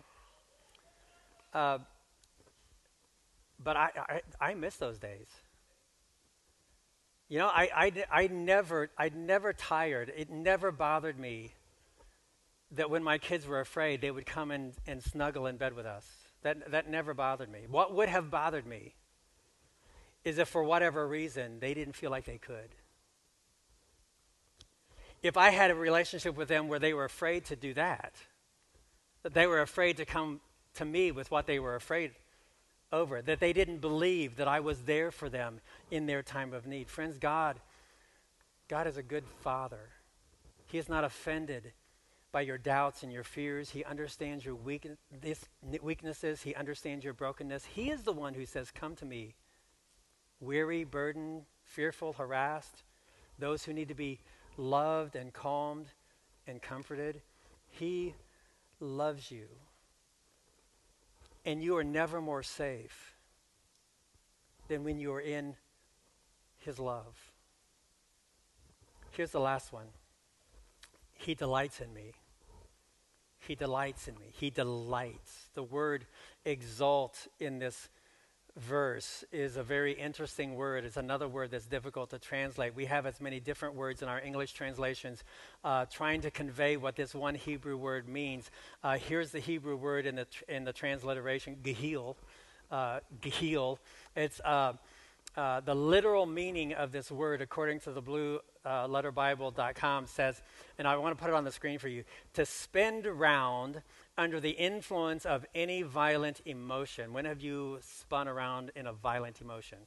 Uh, 1.54 1.78
but 3.62 3.76
I, 3.76 3.90
I 3.96 4.20
I 4.40 4.54
miss 4.54 4.74
those 4.76 4.98
days. 4.98 5.28
You 7.30 7.38
know, 7.38 7.46
I, 7.46 7.70
I, 7.74 8.22
I 8.24 8.26
never 8.26 8.90
I 8.98 9.08
never 9.14 9.52
tired. 9.52 10.12
It 10.14 10.30
never 10.30 10.72
bothered 10.72 11.16
me 11.16 11.54
that 12.72 12.90
when 12.90 13.04
my 13.04 13.18
kids 13.18 13.46
were 13.46 13.60
afraid, 13.60 14.00
they 14.00 14.10
would 14.10 14.26
come 14.26 14.50
and, 14.50 14.74
and 14.86 15.00
snuggle 15.00 15.46
in 15.46 15.56
bed 15.56 15.74
with 15.74 15.86
us. 15.86 16.04
That, 16.42 16.72
that 16.72 16.90
never 16.90 17.14
bothered 17.14 17.48
me. 17.50 17.60
What 17.68 17.94
would 17.94 18.08
have 18.08 18.30
bothered 18.30 18.66
me 18.66 18.94
is 20.24 20.38
if, 20.38 20.48
for 20.48 20.64
whatever 20.64 21.06
reason, 21.06 21.60
they 21.60 21.72
didn't 21.72 21.94
feel 21.94 22.10
like 22.10 22.24
they 22.24 22.38
could. 22.38 22.74
If 25.22 25.36
I 25.36 25.50
had 25.50 25.70
a 25.70 25.74
relationship 25.74 26.36
with 26.36 26.48
them 26.48 26.66
where 26.66 26.78
they 26.78 26.94
were 26.94 27.04
afraid 27.04 27.44
to 27.46 27.56
do 27.56 27.74
that, 27.74 28.14
that 29.22 29.34
they 29.34 29.46
were 29.46 29.60
afraid 29.60 29.98
to 29.98 30.04
come 30.04 30.40
to 30.74 30.84
me 30.84 31.12
with 31.12 31.30
what 31.30 31.46
they 31.46 31.60
were 31.60 31.76
afraid 31.76 32.12
over, 32.92 33.22
that 33.22 33.40
they 33.40 33.52
didn't 33.52 33.78
believe 33.78 34.36
that 34.36 34.48
I 34.48 34.60
was 34.60 34.82
there 34.82 35.10
for 35.10 35.28
them 35.28 35.60
in 35.90 36.06
their 36.06 36.22
time 36.22 36.52
of 36.52 36.66
need. 36.66 36.88
Friends, 36.88 37.18
God, 37.18 37.60
God 38.68 38.86
is 38.86 38.96
a 38.96 39.02
good 39.02 39.24
father. 39.40 39.90
He 40.66 40.78
is 40.78 40.88
not 40.88 41.04
offended 41.04 41.72
by 42.32 42.42
your 42.42 42.58
doubts 42.58 43.02
and 43.02 43.12
your 43.12 43.24
fears. 43.24 43.70
He 43.70 43.84
understands 43.84 44.44
your 44.44 44.54
weak, 44.54 44.86
weaknesses. 45.82 46.42
He 46.42 46.54
understands 46.54 47.04
your 47.04 47.14
brokenness. 47.14 47.64
He 47.64 47.90
is 47.90 48.02
the 48.02 48.12
one 48.12 48.34
who 48.34 48.46
says, 48.46 48.70
Come 48.70 48.94
to 48.96 49.04
me, 49.04 49.34
weary, 50.40 50.84
burdened, 50.84 51.42
fearful, 51.64 52.12
harassed, 52.12 52.82
those 53.38 53.64
who 53.64 53.72
need 53.72 53.88
to 53.88 53.94
be 53.94 54.20
loved 54.56 55.16
and 55.16 55.32
calmed 55.32 55.86
and 56.46 56.60
comforted. 56.60 57.20
He 57.68 58.14
loves 58.78 59.30
you. 59.30 59.46
And 61.44 61.62
you 61.62 61.76
are 61.76 61.84
never 61.84 62.20
more 62.20 62.42
safe 62.42 63.16
than 64.68 64.84
when 64.84 64.98
you 64.98 65.12
are 65.12 65.20
in 65.20 65.56
His 66.58 66.78
love. 66.78 67.32
Here's 69.10 69.32
the 69.32 69.40
last 69.40 69.72
one 69.72 69.86
He 71.14 71.34
delights 71.34 71.80
in 71.80 71.92
me. 71.92 72.12
He 73.38 73.54
delights 73.54 74.06
in 74.06 74.14
me. 74.14 74.26
He 74.32 74.50
delights. 74.50 75.48
The 75.54 75.62
word 75.62 76.06
exalt 76.44 77.26
in 77.38 77.58
this 77.58 77.88
verse 78.60 79.24
is 79.32 79.56
a 79.56 79.62
very 79.62 79.92
interesting 79.92 80.54
word. 80.54 80.84
It's 80.84 80.96
another 80.96 81.26
word 81.26 81.50
that's 81.50 81.66
difficult 81.66 82.10
to 82.10 82.18
translate. 82.18 82.74
We 82.74 82.84
have 82.84 83.06
as 83.06 83.20
many 83.20 83.40
different 83.40 83.74
words 83.74 84.02
in 84.02 84.08
our 84.08 84.20
English 84.20 84.52
translations 84.52 85.24
uh, 85.64 85.86
trying 85.86 86.20
to 86.22 86.30
convey 86.30 86.76
what 86.76 86.94
this 86.94 87.14
one 87.14 87.34
Hebrew 87.34 87.76
word 87.76 88.08
means. 88.08 88.50
Uh, 88.84 88.98
here's 88.98 89.30
the 89.30 89.38
Hebrew 89.40 89.76
word 89.76 90.06
in 90.06 90.16
the, 90.16 90.26
tr- 90.26 90.44
in 90.48 90.64
the 90.64 90.72
transliteration, 90.72 91.56
gehil. 91.62 92.16
Uh, 92.70 93.00
gehil. 93.22 93.78
It's 94.14 94.40
uh, 94.40 94.74
uh, 95.36 95.60
the 95.60 95.74
literal 95.74 96.26
meaning 96.26 96.74
of 96.74 96.92
this 96.92 97.10
word, 97.10 97.40
according 97.40 97.80
to 97.80 97.92
the 97.92 98.02
blue 98.02 98.40
uh, 98.64 98.86
letterbible.com, 98.86 100.06
says, 100.06 100.42
and 100.78 100.86
I 100.86 100.96
want 100.96 101.16
to 101.16 101.22
put 101.22 101.30
it 101.30 101.34
on 101.34 101.44
the 101.44 101.52
screen 101.52 101.78
for 101.78 101.88
you, 101.88 102.04
to 102.34 102.44
spend 102.44 103.06
around 103.06 103.80
under 104.18 104.40
the 104.40 104.50
influence 104.50 105.24
of 105.24 105.46
any 105.54 105.82
violent 105.82 106.40
emotion. 106.44 107.12
When 107.12 107.24
have 107.24 107.40
you 107.40 107.78
spun 107.80 108.28
around 108.28 108.70
in 108.76 108.86
a 108.86 108.92
violent 108.92 109.40
emotion? 109.40 109.78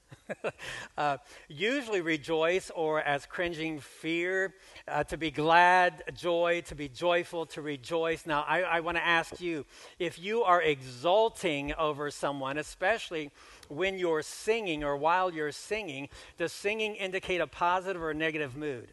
uh, 0.98 1.18
usually 1.48 2.02
rejoice 2.02 2.72
or 2.76 3.02
as 3.02 3.26
cringing 3.26 3.80
fear, 3.80 4.56
uh, 4.88 5.04
to 5.06 5.18
be 5.18 5.30
glad, 5.30 6.04
joy, 6.16 6.64
to 6.68 6.76
be 6.76 6.90
joyful, 6.90 7.46
to 7.48 7.62
rejoice. 7.62 8.26
Now, 8.26 8.44
I, 8.48 8.62
I 8.62 8.80
want 8.80 8.98
to 8.98 9.06
ask 9.06 9.40
you 9.40 9.66
if 10.00 10.18
you 10.18 10.44
are 10.44 10.62
exulting 10.62 11.74
over 11.76 12.10
someone, 12.10 12.58
especially 12.58 13.30
when 13.68 13.98
you're 13.98 14.24
singing 14.24 14.84
or 14.84 14.98
while 14.98 15.32
you're 15.32 15.52
singing, 15.52 16.10
does 16.38 16.52
singing 16.52 16.96
indicate 16.96 17.42
a 17.42 17.48
positive 17.48 18.02
or 18.02 18.14
negative 18.14 18.56
mood? 18.56 18.90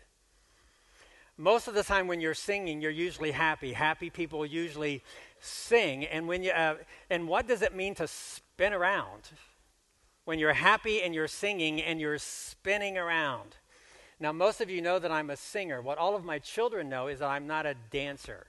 Most 1.40 1.68
of 1.68 1.74
the 1.74 1.82
time 1.82 2.06
when 2.06 2.20
you're 2.20 2.34
singing, 2.34 2.82
you're 2.82 2.90
usually 2.90 3.30
happy. 3.30 3.72
Happy 3.72 4.10
people 4.10 4.44
usually 4.44 5.02
sing. 5.40 6.04
And 6.04 6.28
when 6.28 6.42
you 6.42 6.50
uh, 6.50 6.76
and 7.08 7.26
what 7.26 7.48
does 7.48 7.62
it 7.62 7.74
mean 7.74 7.94
to 7.94 8.06
spin 8.06 8.74
around? 8.74 9.30
When 10.26 10.38
you're 10.38 10.52
happy 10.52 11.02
and 11.02 11.14
you're 11.14 11.28
singing 11.28 11.80
and 11.80 11.98
you're 11.98 12.18
spinning 12.18 12.98
around. 12.98 13.56
Now, 14.20 14.32
most 14.32 14.60
of 14.60 14.68
you 14.68 14.82
know 14.82 14.98
that 14.98 15.10
I'm 15.10 15.30
a 15.30 15.36
singer. 15.36 15.80
What 15.80 15.96
all 15.96 16.14
of 16.14 16.24
my 16.24 16.38
children 16.38 16.90
know 16.90 17.08
is 17.08 17.20
that 17.20 17.28
I'm 17.28 17.46
not 17.46 17.64
a 17.64 17.74
dancer. 17.90 18.46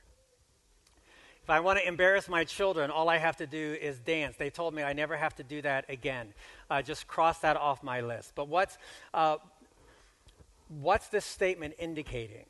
If 1.42 1.50
I 1.50 1.62
want 1.62 1.80
to 1.80 1.88
embarrass 1.88 2.28
my 2.28 2.44
children, 2.44 2.92
all 2.92 3.08
I 3.08 3.18
have 3.18 3.38
to 3.38 3.48
do 3.48 3.78
is 3.82 4.00
dance. 4.00 4.36
They 4.36 4.50
told 4.50 4.74
me 4.74 4.84
I 4.84 4.92
never 4.92 5.16
have 5.16 5.34
to 5.38 5.44
do 5.44 5.62
that 5.62 5.86
again. 5.88 6.34
Uh, 6.70 6.82
just 6.82 7.08
cross 7.08 7.40
that 7.40 7.56
off 7.56 7.82
my 7.84 8.02
list. 8.02 8.34
But 8.36 8.50
what's, 8.50 8.78
uh, 9.14 9.38
what's 10.68 11.08
this 11.08 11.26
statement 11.26 11.76
indicating? 11.80 12.46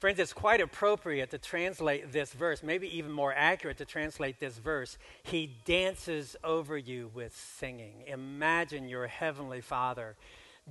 Friends, 0.00 0.18
it's 0.18 0.32
quite 0.32 0.62
appropriate 0.62 1.28
to 1.30 1.36
translate 1.36 2.10
this 2.10 2.32
verse, 2.32 2.62
maybe 2.62 2.96
even 2.96 3.12
more 3.12 3.34
accurate 3.36 3.76
to 3.76 3.84
translate 3.84 4.40
this 4.40 4.56
verse. 4.56 4.96
He 5.22 5.58
dances 5.66 6.36
over 6.42 6.78
you 6.78 7.10
with 7.12 7.36
singing. 7.36 8.04
Imagine 8.06 8.88
your 8.88 9.06
heavenly 9.06 9.60
Father 9.60 10.16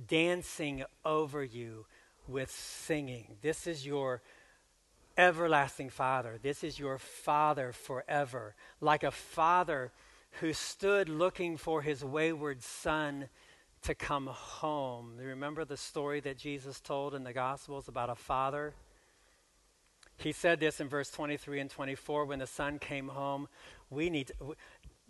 dancing 0.08 0.82
over 1.04 1.44
you 1.44 1.86
with 2.26 2.50
singing. 2.50 3.36
This 3.40 3.68
is 3.68 3.86
your 3.86 4.20
everlasting 5.16 5.90
Father. 5.90 6.40
This 6.42 6.64
is 6.64 6.76
your 6.76 6.98
Father 6.98 7.72
forever. 7.72 8.56
Like 8.80 9.04
a 9.04 9.12
father 9.12 9.92
who 10.40 10.52
stood 10.52 11.08
looking 11.08 11.56
for 11.56 11.82
his 11.82 12.04
wayward 12.04 12.64
son 12.64 13.28
to 13.82 13.94
come 13.94 14.26
home. 14.26 15.18
You 15.20 15.28
Remember 15.28 15.64
the 15.64 15.76
story 15.76 16.18
that 16.18 16.36
Jesus 16.36 16.80
told 16.80 17.14
in 17.14 17.22
the 17.22 17.32
Gospels 17.32 17.86
about 17.86 18.10
a 18.10 18.16
father? 18.16 18.74
He 20.22 20.32
said 20.32 20.60
this 20.60 20.80
in 20.80 20.88
verse 20.88 21.10
23 21.10 21.60
and 21.60 21.70
24 21.70 22.26
when 22.26 22.38
the 22.38 22.46
son 22.46 22.78
came 22.78 23.08
home. 23.08 23.48
We 23.88 24.10
need 24.10 24.28
to 24.28 24.56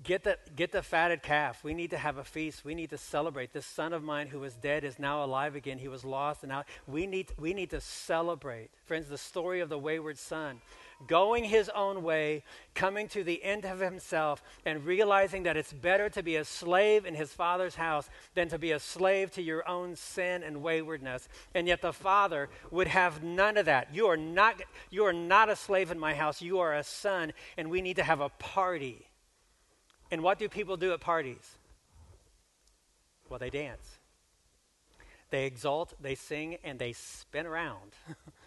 get 0.02 0.24
the, 0.24 0.38
get 0.54 0.72
the 0.72 0.82
fatted 0.82 1.22
calf. 1.22 1.64
We 1.64 1.74
need 1.74 1.90
to 1.90 1.98
have 1.98 2.16
a 2.16 2.24
feast. 2.24 2.64
We 2.64 2.74
need 2.74 2.90
to 2.90 2.98
celebrate. 2.98 3.52
This 3.52 3.66
son 3.66 3.92
of 3.92 4.02
mine 4.02 4.28
who 4.28 4.40
was 4.40 4.54
dead 4.54 4.84
is 4.84 4.98
now 4.98 5.24
alive 5.24 5.56
again. 5.56 5.78
He 5.78 5.88
was 5.88 6.04
lost 6.04 6.42
and 6.42 6.50
now 6.50 6.64
we 6.86 7.06
need, 7.06 7.32
we 7.38 7.54
need 7.54 7.70
to 7.70 7.80
celebrate. 7.80 8.70
Friends, 8.84 9.08
the 9.08 9.18
story 9.18 9.60
of 9.60 9.68
the 9.68 9.78
wayward 9.78 10.18
son 10.18 10.60
going 11.06 11.44
his 11.44 11.68
own 11.70 12.02
way, 12.02 12.42
coming 12.74 13.08
to 13.08 13.24
the 13.24 13.42
end 13.42 13.64
of 13.64 13.80
himself, 13.80 14.42
and 14.64 14.84
realizing 14.84 15.44
that 15.44 15.56
it's 15.56 15.72
better 15.72 16.08
to 16.10 16.22
be 16.22 16.36
a 16.36 16.44
slave 16.44 17.06
in 17.06 17.14
his 17.14 17.32
father's 17.32 17.74
house 17.74 18.08
than 18.34 18.48
to 18.48 18.58
be 18.58 18.72
a 18.72 18.78
slave 18.78 19.30
to 19.32 19.42
your 19.42 19.66
own 19.68 19.96
sin 19.96 20.42
and 20.42 20.62
waywardness. 20.62 21.28
And 21.54 21.66
yet 21.66 21.82
the 21.82 21.92
father 21.92 22.48
would 22.70 22.88
have 22.88 23.22
none 23.22 23.56
of 23.56 23.66
that. 23.66 23.94
You 23.94 24.06
are 24.06 24.16
not, 24.16 24.60
you 24.90 25.04
are 25.04 25.12
not 25.12 25.48
a 25.48 25.56
slave 25.56 25.90
in 25.90 25.98
my 25.98 26.14
house, 26.14 26.42
you 26.42 26.58
are 26.58 26.74
a 26.74 26.84
son, 26.84 27.32
and 27.56 27.70
we 27.70 27.82
need 27.82 27.96
to 27.96 28.02
have 28.02 28.20
a 28.20 28.28
party. 28.28 29.06
And 30.10 30.22
what 30.22 30.38
do 30.38 30.48
people 30.48 30.76
do 30.76 30.92
at 30.92 31.00
parties? 31.00 31.56
Well, 33.28 33.38
they 33.38 33.50
dance. 33.50 33.98
They 35.30 35.46
exalt, 35.46 35.94
they 36.00 36.16
sing, 36.16 36.56
and 36.64 36.78
they 36.78 36.92
spin 36.92 37.46
around. 37.46 37.92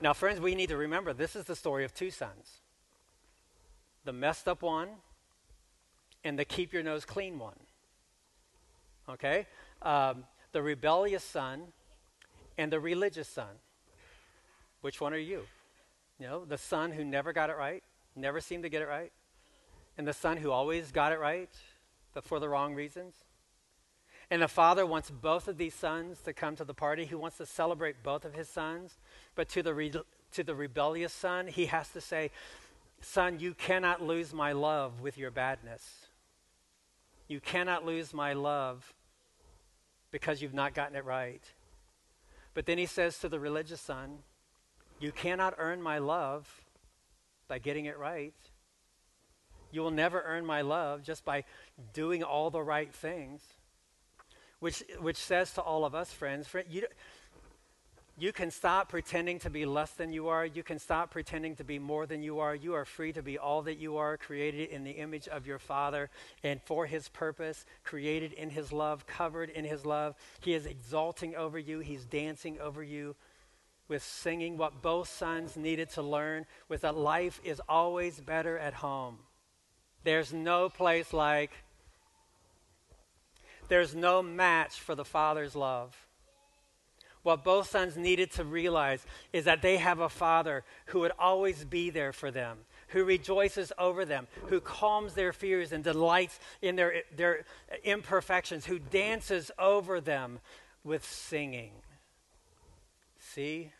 Now, 0.00 0.12
friends, 0.12 0.40
we 0.40 0.54
need 0.54 0.68
to 0.68 0.76
remember 0.76 1.12
this 1.12 1.36
is 1.36 1.44
the 1.44 1.56
story 1.56 1.84
of 1.84 1.94
two 1.94 2.10
sons 2.10 2.60
the 4.04 4.12
messed 4.12 4.46
up 4.46 4.62
one 4.62 4.88
and 6.22 6.38
the 6.38 6.44
keep 6.44 6.72
your 6.72 6.82
nose 6.82 7.04
clean 7.04 7.38
one. 7.38 7.58
Okay? 9.08 9.46
Um, 9.82 10.24
the 10.52 10.62
rebellious 10.62 11.24
son 11.24 11.62
and 12.56 12.72
the 12.72 12.80
religious 12.80 13.28
son. 13.28 13.56
Which 14.80 15.00
one 15.00 15.12
are 15.12 15.18
you? 15.18 15.42
You 16.18 16.26
know, 16.26 16.44
the 16.44 16.58
son 16.58 16.92
who 16.92 17.04
never 17.04 17.32
got 17.32 17.50
it 17.50 17.56
right, 17.56 17.82
never 18.14 18.40
seemed 18.40 18.62
to 18.62 18.68
get 18.68 18.80
it 18.80 18.88
right, 18.88 19.12
and 19.98 20.06
the 20.06 20.12
son 20.12 20.36
who 20.36 20.50
always 20.50 20.92
got 20.92 21.12
it 21.12 21.18
right, 21.18 21.50
but 22.14 22.24
for 22.24 22.38
the 22.38 22.48
wrong 22.48 22.74
reasons. 22.74 23.14
And 24.30 24.42
the 24.42 24.48
father 24.48 24.84
wants 24.84 25.10
both 25.10 25.46
of 25.46 25.58
these 25.58 25.74
sons 25.74 26.20
to 26.22 26.32
come 26.32 26.56
to 26.56 26.64
the 26.64 26.74
party. 26.74 27.04
He 27.04 27.14
wants 27.14 27.36
to 27.36 27.46
celebrate 27.46 28.02
both 28.02 28.24
of 28.24 28.34
his 28.34 28.48
sons. 28.48 28.98
But 29.36 29.48
to 29.50 29.62
the, 29.62 29.74
re- 29.74 29.92
to 30.32 30.42
the 30.42 30.54
rebellious 30.56 31.12
son, 31.12 31.46
he 31.46 31.66
has 31.66 31.88
to 31.90 32.00
say, 32.00 32.32
Son, 33.00 33.38
you 33.38 33.54
cannot 33.54 34.02
lose 34.02 34.34
my 34.34 34.52
love 34.52 35.00
with 35.00 35.16
your 35.16 35.30
badness. 35.30 36.06
You 37.28 37.40
cannot 37.40 37.84
lose 37.84 38.12
my 38.12 38.32
love 38.32 38.94
because 40.10 40.42
you've 40.42 40.54
not 40.54 40.74
gotten 40.74 40.96
it 40.96 41.04
right. 41.04 41.42
But 42.54 42.66
then 42.66 42.78
he 42.78 42.86
says 42.86 43.18
to 43.18 43.28
the 43.28 43.38
religious 43.38 43.80
son, 43.80 44.18
You 44.98 45.12
cannot 45.12 45.54
earn 45.58 45.82
my 45.82 45.98
love 45.98 46.64
by 47.48 47.58
getting 47.58 47.84
it 47.84 47.98
right. 47.98 48.34
You 49.70 49.82
will 49.82 49.90
never 49.90 50.22
earn 50.22 50.46
my 50.46 50.62
love 50.62 51.02
just 51.02 51.24
by 51.24 51.44
doing 51.92 52.22
all 52.22 52.50
the 52.50 52.62
right 52.62 52.92
things. 52.92 53.42
Which, 54.58 54.82
which 55.00 55.18
says 55.18 55.52
to 55.52 55.60
all 55.60 55.84
of 55.84 55.94
us, 55.94 56.10
friends, 56.12 56.48
friend, 56.48 56.66
you, 56.70 56.86
you 58.18 58.32
can 58.32 58.50
stop 58.50 58.88
pretending 58.88 59.38
to 59.40 59.50
be 59.50 59.66
less 59.66 59.90
than 59.90 60.10
you 60.10 60.28
are. 60.28 60.46
You 60.46 60.62
can 60.62 60.78
stop 60.78 61.10
pretending 61.10 61.56
to 61.56 61.64
be 61.64 61.78
more 61.78 62.06
than 62.06 62.22
you 62.22 62.38
are. 62.38 62.54
You 62.54 62.72
are 62.72 62.86
free 62.86 63.12
to 63.12 63.22
be 63.22 63.36
all 63.36 63.62
that 63.62 63.76
you 63.76 63.98
are, 63.98 64.16
created 64.16 64.70
in 64.70 64.84
the 64.84 64.92
image 64.92 65.28
of 65.28 65.46
your 65.46 65.58
Father 65.58 66.08
and 66.42 66.62
for 66.62 66.86
His 66.86 67.10
purpose, 67.10 67.66
created 67.84 68.32
in 68.32 68.48
His 68.48 68.72
love, 68.72 69.06
covered 69.06 69.50
in 69.50 69.66
His 69.66 69.84
love. 69.84 70.14
He 70.40 70.54
is 70.54 70.64
exalting 70.64 71.36
over 71.36 71.58
you, 71.58 71.80
He's 71.80 72.06
dancing 72.06 72.58
over 72.58 72.82
you 72.82 73.16
with 73.86 74.02
singing. 74.02 74.56
What 74.56 74.80
both 74.80 75.10
sons 75.10 75.54
needed 75.54 75.90
to 75.90 76.02
learn 76.02 76.46
was 76.70 76.80
that 76.80 76.96
life 76.96 77.38
is 77.44 77.60
always 77.68 78.18
better 78.18 78.56
at 78.56 78.74
home. 78.74 79.18
There's 80.04 80.32
no 80.32 80.70
place 80.70 81.12
like, 81.12 81.50
there's 83.68 83.94
no 83.94 84.22
match 84.22 84.80
for 84.80 84.94
the 84.94 85.04
Father's 85.04 85.54
love 85.54 86.05
what 87.26 87.42
both 87.42 87.68
sons 87.68 87.96
needed 87.96 88.30
to 88.30 88.44
realize 88.44 89.04
is 89.32 89.46
that 89.46 89.60
they 89.60 89.78
have 89.78 89.98
a 89.98 90.08
father 90.08 90.62
who 90.86 91.00
would 91.00 91.10
always 91.18 91.64
be 91.64 91.90
there 91.90 92.12
for 92.12 92.30
them, 92.30 92.58
who 92.88 93.04
rejoices 93.04 93.72
over 93.78 94.04
them, 94.04 94.28
who 94.46 94.60
calms 94.60 95.14
their 95.14 95.32
fears 95.32 95.72
and 95.72 95.82
delights 95.82 96.38
in 96.62 96.76
their, 96.76 97.02
their 97.16 97.44
imperfections, 97.82 98.64
who 98.64 98.78
dances 98.78 99.50
over 99.58 100.00
them 100.00 100.38
with 100.84 101.04
singing. 101.04 101.72
See? 103.18 103.72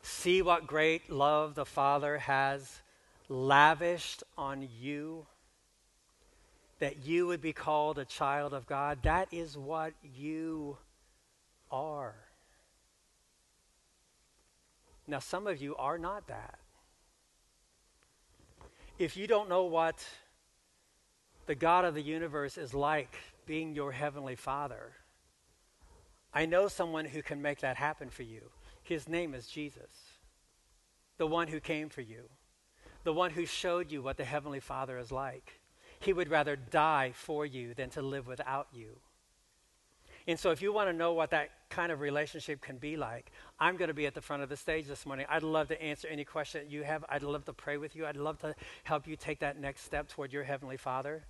See 0.00 0.42
what 0.42 0.68
great 0.68 1.10
love 1.10 1.56
the 1.56 1.66
Father 1.66 2.18
has 2.18 2.82
lavished 3.28 4.22
on 4.38 4.68
you 4.80 5.26
that 6.78 7.04
you 7.04 7.26
would 7.26 7.40
be 7.40 7.52
called 7.52 7.98
a 7.98 8.04
child 8.04 8.54
of 8.54 8.66
God. 8.66 8.98
That 9.02 9.26
is 9.32 9.58
what 9.58 9.92
you 10.02 10.76
are. 11.74 12.14
Now, 15.06 15.18
some 15.18 15.46
of 15.46 15.60
you 15.60 15.74
are 15.76 15.98
not 15.98 16.28
that. 16.28 16.58
If 18.98 19.16
you 19.16 19.26
don't 19.26 19.48
know 19.48 19.64
what 19.64 20.06
the 21.46 21.54
God 21.56 21.84
of 21.84 21.94
the 21.94 22.02
universe 22.02 22.56
is 22.56 22.72
like 22.72 23.16
being 23.44 23.74
your 23.74 23.92
heavenly 23.92 24.36
Father, 24.36 24.92
I 26.32 26.46
know 26.46 26.68
someone 26.68 27.04
who 27.04 27.22
can 27.22 27.42
make 27.42 27.60
that 27.60 27.76
happen 27.76 28.08
for 28.08 28.22
you. 28.22 28.50
His 28.82 29.08
name 29.08 29.34
is 29.34 29.48
Jesus, 29.48 29.90
the 31.18 31.26
one 31.26 31.48
who 31.48 31.60
came 31.60 31.88
for 31.88 32.02
you, 32.02 32.28
the 33.02 33.12
one 33.12 33.32
who 33.32 33.46
showed 33.46 33.90
you 33.90 34.00
what 34.00 34.16
the 34.16 34.24
heavenly 34.24 34.60
Father 34.60 34.96
is 34.98 35.10
like. 35.10 35.60
He 36.00 36.12
would 36.12 36.28
rather 36.28 36.56
die 36.56 37.12
for 37.14 37.44
you 37.44 37.74
than 37.74 37.90
to 37.90 38.02
live 38.02 38.26
without 38.26 38.68
you. 38.72 38.98
And 40.26 40.38
so, 40.38 40.50
if 40.50 40.62
you 40.62 40.72
want 40.72 40.88
to 40.88 40.96
know 40.96 41.12
what 41.12 41.30
that 41.30 41.50
kind 41.74 41.90
of 41.90 42.00
relationship 42.00 42.60
can 42.60 42.76
be 42.76 42.96
like, 42.96 43.32
I'm 43.58 43.76
going 43.76 43.88
to 43.88 43.94
be 43.94 44.06
at 44.06 44.14
the 44.14 44.20
front 44.20 44.44
of 44.44 44.48
the 44.48 44.56
stage 44.56 44.86
this 44.86 45.04
morning. 45.04 45.26
I'd 45.28 45.42
love 45.42 45.66
to 45.68 45.82
answer 45.82 46.06
any 46.06 46.24
question 46.24 46.70
you 46.70 46.84
have. 46.84 47.04
I'd 47.08 47.24
love 47.24 47.44
to 47.46 47.52
pray 47.52 47.78
with 47.78 47.96
you. 47.96 48.06
I'd 48.06 48.16
love 48.16 48.38
to 48.42 48.54
help 48.84 49.08
you 49.08 49.16
take 49.16 49.40
that 49.40 49.58
next 49.58 49.82
step 49.82 50.08
toward 50.08 50.32
your 50.32 50.44
Heavenly 50.44 50.76
Father. 50.76 51.24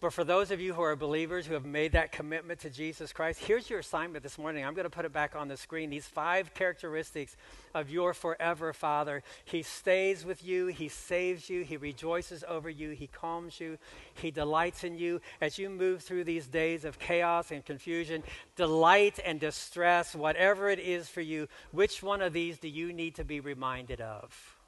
But 0.00 0.14
for 0.14 0.24
those 0.24 0.50
of 0.50 0.62
you 0.62 0.72
who 0.72 0.80
are 0.80 0.96
believers 0.96 1.44
who 1.44 1.52
have 1.52 1.66
made 1.66 1.92
that 1.92 2.10
commitment 2.10 2.60
to 2.60 2.70
Jesus 2.70 3.12
Christ, 3.12 3.40
here's 3.40 3.68
your 3.68 3.80
assignment 3.80 4.22
this 4.22 4.38
morning. 4.38 4.64
I'm 4.64 4.72
going 4.72 4.84
to 4.84 4.90
put 4.90 5.04
it 5.04 5.12
back 5.12 5.36
on 5.36 5.48
the 5.48 5.58
screen. 5.58 5.90
These 5.90 6.06
five 6.06 6.54
characteristics 6.54 7.36
of 7.74 7.90
your 7.90 8.14
forever 8.14 8.72
Father. 8.72 9.22
He 9.44 9.62
stays 9.62 10.24
with 10.24 10.42
you, 10.42 10.68
He 10.68 10.88
saves 10.88 11.50
you, 11.50 11.64
He 11.64 11.76
rejoices 11.76 12.42
over 12.48 12.70
you, 12.70 12.92
He 12.92 13.08
calms 13.08 13.60
you, 13.60 13.76
He 14.14 14.30
delights 14.30 14.84
in 14.84 14.96
you. 14.96 15.20
As 15.38 15.58
you 15.58 15.68
move 15.68 16.02
through 16.02 16.24
these 16.24 16.46
days 16.46 16.86
of 16.86 16.98
chaos 16.98 17.50
and 17.50 17.62
confusion, 17.62 18.22
delight 18.56 19.20
and 19.22 19.38
distress, 19.38 20.14
whatever 20.14 20.70
it 20.70 20.78
is 20.78 21.08
for 21.08 21.20
you, 21.20 21.46
which 21.72 22.02
one 22.02 22.22
of 22.22 22.32
these 22.32 22.56
do 22.56 22.68
you 22.68 22.94
need 22.94 23.16
to 23.16 23.24
be 23.24 23.40
reminded 23.40 24.00
of? 24.00 24.59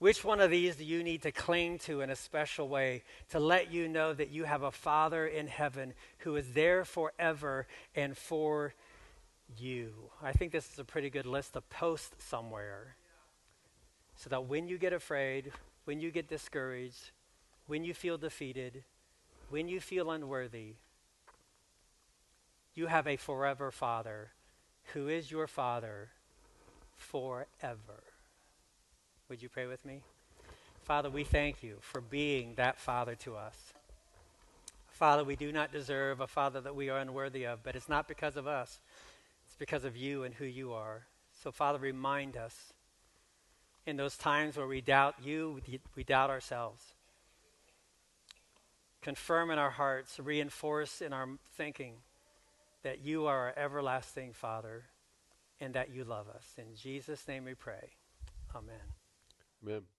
Which 0.00 0.24
one 0.24 0.40
of 0.40 0.50
these 0.50 0.76
do 0.76 0.84
you 0.84 1.04
need 1.04 1.20
to 1.22 1.30
cling 1.30 1.78
to 1.80 2.00
in 2.00 2.08
a 2.08 2.16
special 2.16 2.68
way 2.68 3.02
to 3.28 3.38
let 3.38 3.70
you 3.70 3.86
know 3.86 4.14
that 4.14 4.30
you 4.30 4.44
have 4.44 4.62
a 4.62 4.72
Father 4.72 5.26
in 5.26 5.46
heaven 5.46 5.92
who 6.20 6.36
is 6.36 6.54
there 6.54 6.86
forever 6.86 7.66
and 7.94 8.16
for 8.16 8.72
you? 9.58 9.92
I 10.22 10.32
think 10.32 10.52
this 10.52 10.72
is 10.72 10.78
a 10.78 10.84
pretty 10.84 11.10
good 11.10 11.26
list 11.26 11.52
to 11.52 11.60
post 11.60 12.14
somewhere 12.18 12.96
so 14.16 14.30
that 14.30 14.46
when 14.46 14.68
you 14.68 14.78
get 14.78 14.94
afraid, 14.94 15.52
when 15.84 16.00
you 16.00 16.10
get 16.10 16.28
discouraged, 16.28 17.10
when 17.66 17.84
you 17.84 17.92
feel 17.92 18.16
defeated, 18.16 18.84
when 19.50 19.68
you 19.68 19.80
feel 19.80 20.10
unworthy, 20.10 20.76
you 22.74 22.86
have 22.86 23.06
a 23.06 23.16
forever 23.16 23.70
Father 23.70 24.30
who 24.94 25.08
is 25.08 25.30
your 25.30 25.46
Father 25.46 26.08
forever. 26.96 28.09
Would 29.30 29.42
you 29.42 29.48
pray 29.48 29.66
with 29.66 29.84
me? 29.84 30.00
Father, 30.82 31.08
we 31.08 31.22
thank 31.22 31.62
you 31.62 31.76
for 31.80 32.00
being 32.00 32.54
that 32.56 32.80
Father 32.80 33.14
to 33.14 33.36
us. 33.36 33.54
Father, 34.88 35.22
we 35.22 35.36
do 35.36 35.52
not 35.52 35.70
deserve 35.70 36.20
a 36.20 36.26
Father 36.26 36.60
that 36.60 36.74
we 36.74 36.90
are 36.90 36.98
unworthy 36.98 37.44
of, 37.44 37.62
but 37.62 37.76
it's 37.76 37.88
not 37.88 38.08
because 38.08 38.36
of 38.36 38.48
us. 38.48 38.80
It's 39.46 39.54
because 39.54 39.84
of 39.84 39.96
you 39.96 40.24
and 40.24 40.34
who 40.34 40.44
you 40.44 40.72
are. 40.72 41.06
So, 41.44 41.52
Father, 41.52 41.78
remind 41.78 42.36
us 42.36 42.72
in 43.86 43.96
those 43.96 44.16
times 44.16 44.56
where 44.56 44.66
we 44.66 44.80
doubt 44.80 45.14
you, 45.22 45.60
we 45.94 46.02
doubt 46.02 46.30
ourselves. 46.30 46.82
Confirm 49.00 49.52
in 49.52 49.60
our 49.60 49.70
hearts, 49.70 50.18
reinforce 50.18 51.00
in 51.00 51.12
our 51.12 51.28
thinking 51.56 51.94
that 52.82 53.04
you 53.04 53.26
are 53.26 53.38
our 53.38 53.54
everlasting 53.56 54.32
Father 54.32 54.86
and 55.60 55.74
that 55.74 55.94
you 55.94 56.02
love 56.02 56.26
us. 56.28 56.46
In 56.58 56.74
Jesus' 56.74 57.28
name 57.28 57.44
we 57.44 57.54
pray. 57.54 57.90
Amen. 58.56 58.99
Amen 59.62 59.90